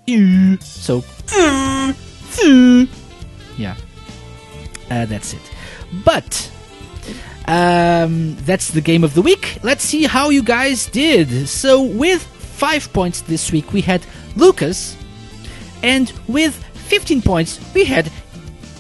[0.61, 1.03] so
[3.57, 3.77] yeah,
[4.91, 5.41] uh, that's it.
[6.05, 6.51] But
[7.47, 9.59] um, that's the game of the week.
[9.63, 11.49] Let's see how you guys did.
[11.49, 14.05] So with five points this week, we had
[14.37, 14.97] Lucas,
[15.83, 18.11] and with 15 points, we had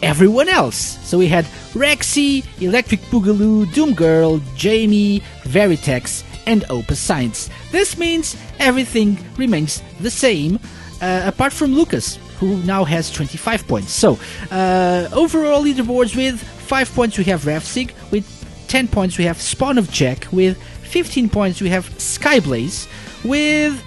[0.04, 0.98] everyone else.
[1.08, 7.48] So we had Rexy, Electric Boogaloo, Doom Girl, Jamie, Veritex, and Opus Science.
[7.72, 10.60] This means everything remains the same,
[11.00, 13.92] uh, apart from Lucas, who now has 25 points.
[13.92, 14.18] So,
[14.50, 18.26] uh, overall leaderboards with 5 points we have Rafsig, with
[18.68, 22.86] 10 points we have Spawn of Jack, with 15 points we have Skyblaze,
[23.24, 23.82] with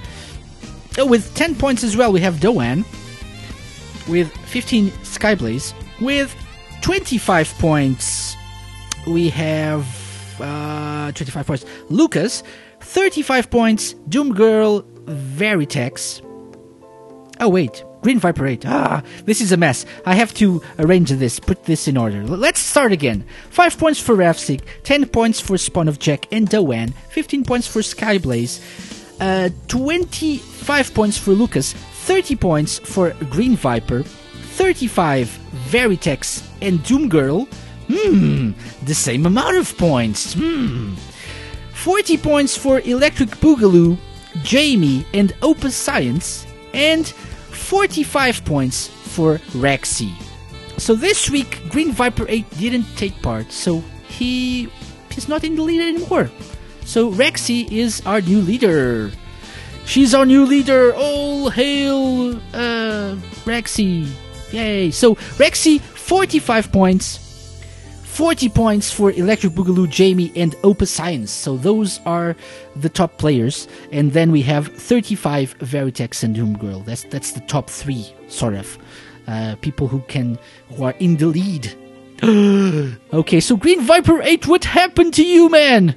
[0.97, 2.85] oh, with 10 points as well we have Doan,
[4.07, 6.35] with 15 Skyblaze, with
[6.81, 8.35] 25 points
[9.07, 9.85] we have
[10.41, 12.43] uh, 25 points Lucas,
[12.81, 16.21] 35 points Doom Girl, Veritex.
[17.39, 18.65] Oh wait, Green Viper 8.
[18.65, 19.85] Ah, this is a mess.
[20.05, 22.23] I have to arrange this, put this in order.
[22.23, 23.25] Let's start again.
[23.49, 27.81] 5 points for Rafsig, 10 points for Spawn of Jack and Doan, 15 points for
[27.81, 28.59] Skyblaze,
[29.19, 34.03] uh, 25 points for Lucas, 30 points for Green Viper,
[34.57, 35.27] 35
[35.69, 37.47] Veritex and Doom Girl.
[37.89, 38.51] Hmm,
[38.83, 40.33] the same amount of points.
[40.33, 40.95] Hmm.
[41.73, 43.97] 40 points for Electric Boogaloo,
[44.41, 50.11] Jamie and Opus Science, and 45 points for Rexy.
[50.77, 54.69] So this week, Green Viper 8 didn't take part, so he
[55.15, 56.31] is not in the lead anymore.
[56.83, 59.11] So Rexy is our new leader.
[59.85, 60.95] She's our new leader.
[60.95, 63.15] All hail uh,
[63.45, 64.09] Rexy.
[64.51, 64.91] Yay.
[64.91, 67.23] So Rexy, 45 points.
[68.17, 71.29] 40 points for Electric Boogaloo, Jamie, and Opus Science.
[71.29, 72.35] So those are
[72.75, 73.67] the top players.
[73.91, 76.79] And then we have 35 Veritex and Doom Girl.
[76.79, 78.77] That's that's the top three, sort of.
[79.27, 81.75] Uh, people who can who are in the lead.
[83.13, 85.95] okay, so Green Viper 8, what happened to you, man?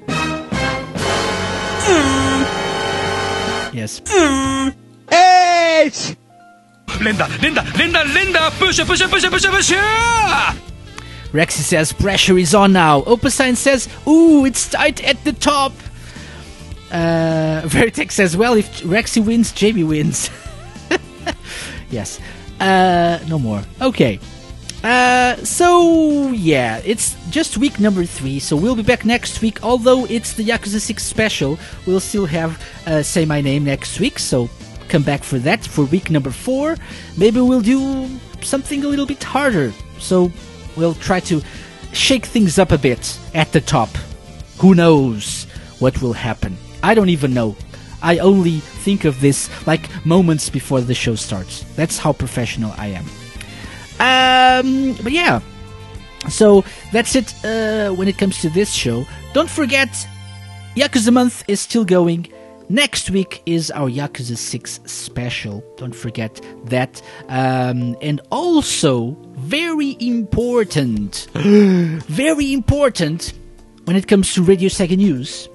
[3.72, 4.02] yes.
[5.10, 6.16] Eight!
[7.00, 9.24] Linda, Linda, Linda, Linda, push it, push it, push
[9.72, 10.70] it!
[11.32, 13.02] Rexy says pressure is on now.
[13.02, 15.72] Opusine says, ooh, it's tight at the top.
[16.90, 20.28] Uh, Veritex says, well, if Rexy wins, Jamie wins.
[21.90, 22.20] yes.
[22.58, 23.62] Uh, no more.
[23.80, 24.18] Okay.
[24.82, 28.38] Uh, so yeah, it's just week number three.
[28.40, 29.62] So we'll be back next week.
[29.62, 34.18] Although it's the Yakuza 6 special, we'll still have uh, Say My Name next week.
[34.18, 34.48] So
[34.90, 36.76] come back for that for week number four.
[37.16, 38.08] Maybe we'll do
[38.42, 39.72] something a little bit harder.
[39.98, 40.30] So
[40.76, 41.40] we'll try to
[41.92, 43.90] shake things up a bit at the top.
[44.58, 45.46] Who knows
[45.78, 46.56] what will happen?
[46.82, 47.56] I don't even know.
[48.02, 51.64] I only think of this like moments before the show starts.
[51.76, 53.06] That's how professional I am.
[54.00, 55.40] Um, but yeah.
[56.28, 59.06] So that's it uh, when it comes to this show.
[59.32, 59.88] Don't forget,
[60.74, 62.26] Yakuza Month is still going.
[62.70, 65.64] Next week is our Yakuza 6 special.
[65.76, 67.02] Don't forget that.
[67.28, 73.32] Um, and also, very important, very important
[73.86, 75.48] when it comes to Radio Sega News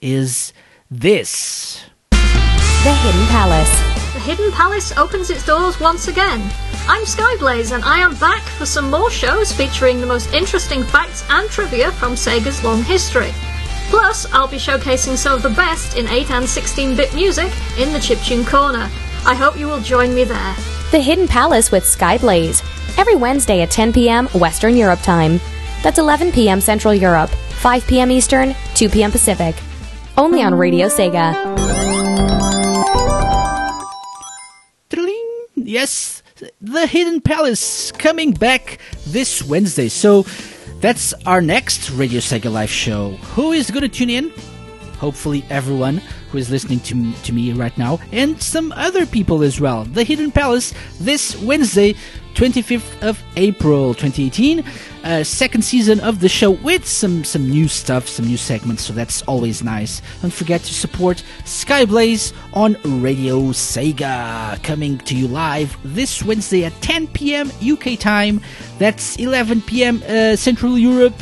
[0.00, 0.52] is
[0.88, 1.82] this.
[2.12, 3.76] The Hidden Palace.
[4.14, 6.48] The Hidden Palace opens its doors once again.
[6.86, 11.24] I'm Skyblaze and I am back for some more shows featuring the most interesting facts
[11.28, 13.32] and trivia from Sega's long history.
[13.90, 17.92] Plus, I'll be showcasing some of the best in 8 and 16 bit music in
[17.92, 18.90] the Chiptune Corner.
[19.26, 20.54] I hope you will join me there.
[20.90, 22.62] The Hidden Palace with Skyblaze.
[22.98, 24.26] Every Wednesday at 10 p.m.
[24.28, 25.40] Western Europe time.
[25.82, 26.60] That's 11 p.m.
[26.60, 28.10] Central Europe, 5 p.m.
[28.10, 29.10] Eastern, 2 p.m.
[29.10, 29.56] Pacific.
[30.16, 31.64] Only on Radio Sega.
[35.56, 36.22] Yes,
[36.60, 39.88] the Hidden Palace coming back this Wednesday.
[39.88, 40.24] So
[40.84, 43.12] that's our next Radio Sega Live show.
[43.32, 44.28] Who is going to tune in?
[44.98, 45.96] Hopefully, everyone
[46.30, 49.84] who is listening to, to me right now, and some other people as well.
[49.84, 51.94] The Hidden Palace this Wednesday,
[52.34, 54.64] 25th of April 2018.
[55.04, 58.92] Uh, second season of the show with some, some new stuff, some new segments, so
[58.92, 60.00] that's always nice.
[60.22, 66.72] Don't forget to support Skyblaze on Radio Sega, coming to you live this Wednesday at
[66.80, 67.50] 10 p.m.
[67.62, 68.40] UK time.
[68.78, 70.02] That's 11 p.m.
[70.08, 71.14] Uh, Central Europe,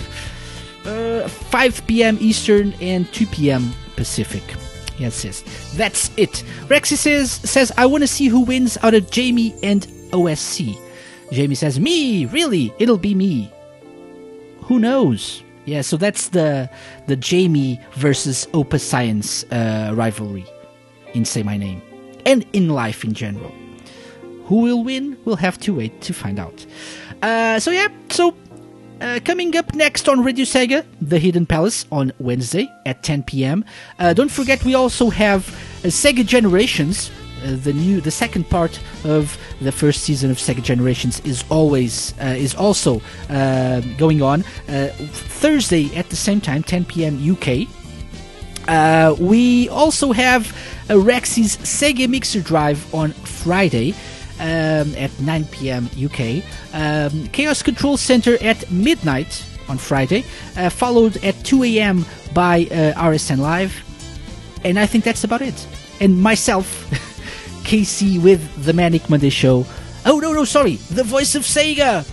[0.85, 2.19] uh, 5 p.m.
[2.21, 3.73] Eastern, and 2 p.m.
[3.97, 4.43] Pacific.
[4.99, 5.43] Yes, yes.
[5.77, 6.45] That's it.
[6.69, 9.83] Rexy says, says I want to see who wins out of Jamie and
[10.13, 10.79] OSC.
[11.33, 12.27] Jamie says, Me?
[12.27, 12.73] Really?
[12.79, 13.51] It'll be me.
[14.63, 15.43] Who knows?
[15.65, 16.69] Yeah, so that's the
[17.07, 20.45] the Jamie versus Opus Science uh, rivalry
[21.15, 21.81] in Say My Name
[22.27, 23.53] and in life in general.
[24.47, 25.17] Who will win?
[25.25, 26.67] We'll have to wait to find out.
[27.23, 28.35] Uh, so yeah, so
[29.01, 33.65] uh, coming up next on Radio Sega, The Hidden Palace on Wednesday at 10 p.m.
[33.99, 35.49] Uh, don't forget, we also have
[35.85, 37.11] uh, Sega Generations.
[37.43, 42.15] Uh, the new, the second part of the first season of Sega Generations is always
[42.21, 47.19] uh, is also uh, going on Thursday at the same time, 10 p.m.
[47.33, 47.69] UK.
[49.19, 50.55] we also have
[50.89, 53.95] Rexy's Sega Mixer Drive on Friday
[54.43, 55.89] um, at 9 p.m.
[55.97, 56.43] UK.
[56.75, 60.25] Um, Chaos Control Center at midnight on Friday,
[60.57, 62.05] uh, followed at 2 a.m.
[62.35, 63.83] by uh, RSN Live.
[64.65, 65.67] And I think that's about it.
[66.01, 66.89] And myself,
[67.63, 69.67] KC with the Manic Monday Show.
[70.05, 70.77] Oh, no, no, sorry.
[70.77, 72.05] The voice of Sega.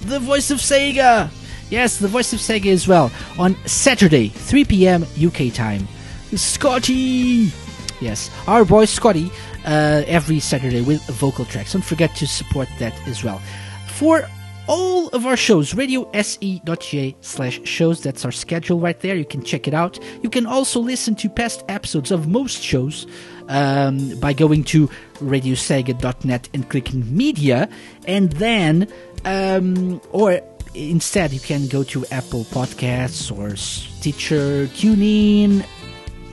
[0.00, 1.30] The voice of Sega.
[1.70, 3.10] Yes, the voice of Sega as well.
[3.38, 5.06] On Saturday, 3 p.m.
[5.22, 5.86] UK time.
[6.34, 7.52] Scotty!
[8.00, 9.30] Yes, our boy Scotty
[9.64, 11.72] uh, every Saturday with vocal tracks.
[11.72, 13.40] Don't forget to support that as well.
[13.88, 14.28] For
[14.66, 18.02] all of our shows, radiose.ga slash shows.
[18.02, 19.16] That's our schedule right there.
[19.16, 19.98] You can check it out.
[20.22, 23.06] You can also listen to past episodes of most shows
[23.48, 27.68] um, by going to radiosega.net and clicking media.
[28.06, 28.88] And then,
[29.24, 30.40] um, or
[30.74, 35.66] instead, you can go to Apple Podcasts or Stitcher, TuneIn,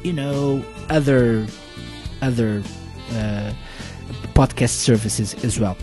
[0.03, 1.47] you know, other,
[2.21, 2.61] other
[3.11, 3.53] uh,
[4.33, 5.77] podcast services as well.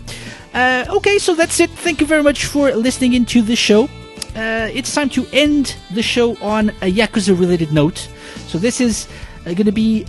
[0.53, 1.69] Uh, okay, so that's it.
[1.71, 3.89] Thank you very much for listening into the show.
[4.35, 8.07] Uh, it's time to end the show on a Yakuza related note.
[8.47, 9.07] So this is
[9.41, 10.05] uh, going to be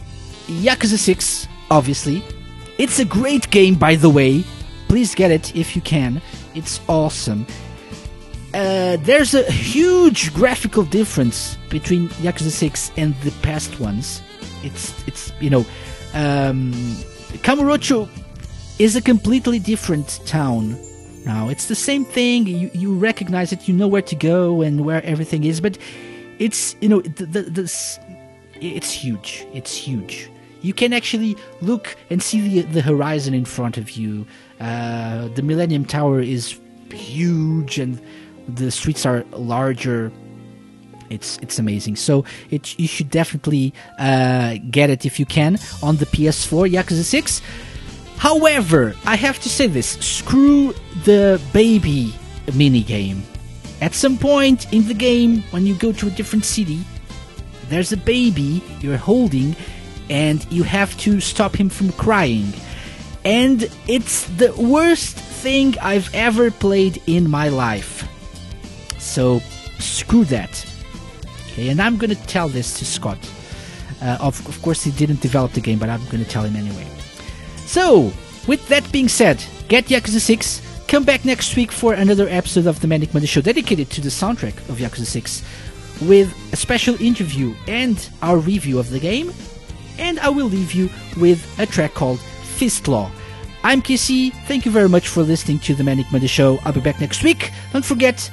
[0.46, 2.22] Yakuza 6, obviously.
[2.78, 4.44] It's a great game, by the way.
[4.88, 6.20] Please get it if you can.
[6.54, 7.46] It's awesome.
[8.52, 14.22] Uh, there's a huge graphical difference between Yakuza 6 and the past ones.
[14.62, 15.64] It's, it's you know,
[16.14, 16.72] um,
[17.42, 18.08] Kamurocho
[18.78, 20.76] is a completely different town
[21.24, 21.48] now.
[21.48, 22.46] It's the same thing.
[22.46, 23.68] You you recognize it.
[23.68, 25.60] You know where to go and where everything is.
[25.60, 25.78] But
[26.38, 27.98] it's you know the, the, this
[28.54, 29.46] it's huge.
[29.52, 30.30] It's huge.
[30.64, 34.26] You can actually look and see the the horizon in front of you.
[34.58, 36.58] Uh, the Millennium Tower is
[36.90, 38.00] huge and
[38.48, 40.10] the streets are larger.
[41.10, 41.96] It's it's amazing.
[41.96, 47.04] So it you should definitely uh, get it if you can on the PS4 Yakuza
[47.04, 47.42] 6.
[48.16, 50.72] However, I have to say this: screw
[51.04, 52.14] the baby
[52.54, 53.22] mini game.
[53.82, 56.80] At some point in the game, when you go to a different city,
[57.68, 59.54] there's a baby you're holding,
[60.10, 62.52] and you have to stop him from crying.
[63.24, 68.08] And it's the worst thing I've ever played in my life.
[68.98, 69.40] So
[69.78, 70.66] screw that.
[71.52, 73.18] Okay, and I'm gonna tell this to Scott.
[74.02, 76.86] Uh, of, of course, he didn't develop the game, but I'm gonna tell him anyway.
[77.64, 78.12] So,
[78.46, 80.60] with that being said, get Yakuza 6.
[80.86, 84.10] Come back next week for another episode of the Manic Monday Show dedicated to the
[84.10, 85.42] soundtrack of Yakuza 6
[86.02, 89.32] with a special interview and our review of the game.
[89.98, 93.10] And I will leave you with a track called Fist Law.
[93.62, 94.32] I'm KC.
[94.46, 96.58] Thank you very much for listening to the Manic Monday Show.
[96.64, 97.50] I'll be back next week.
[97.72, 98.30] Don't forget,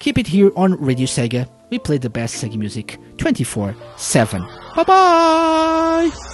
[0.00, 1.48] keep it here on Radio Sega.
[1.70, 4.42] We play the best Sega music 24 7.
[4.74, 6.33] Bye bye!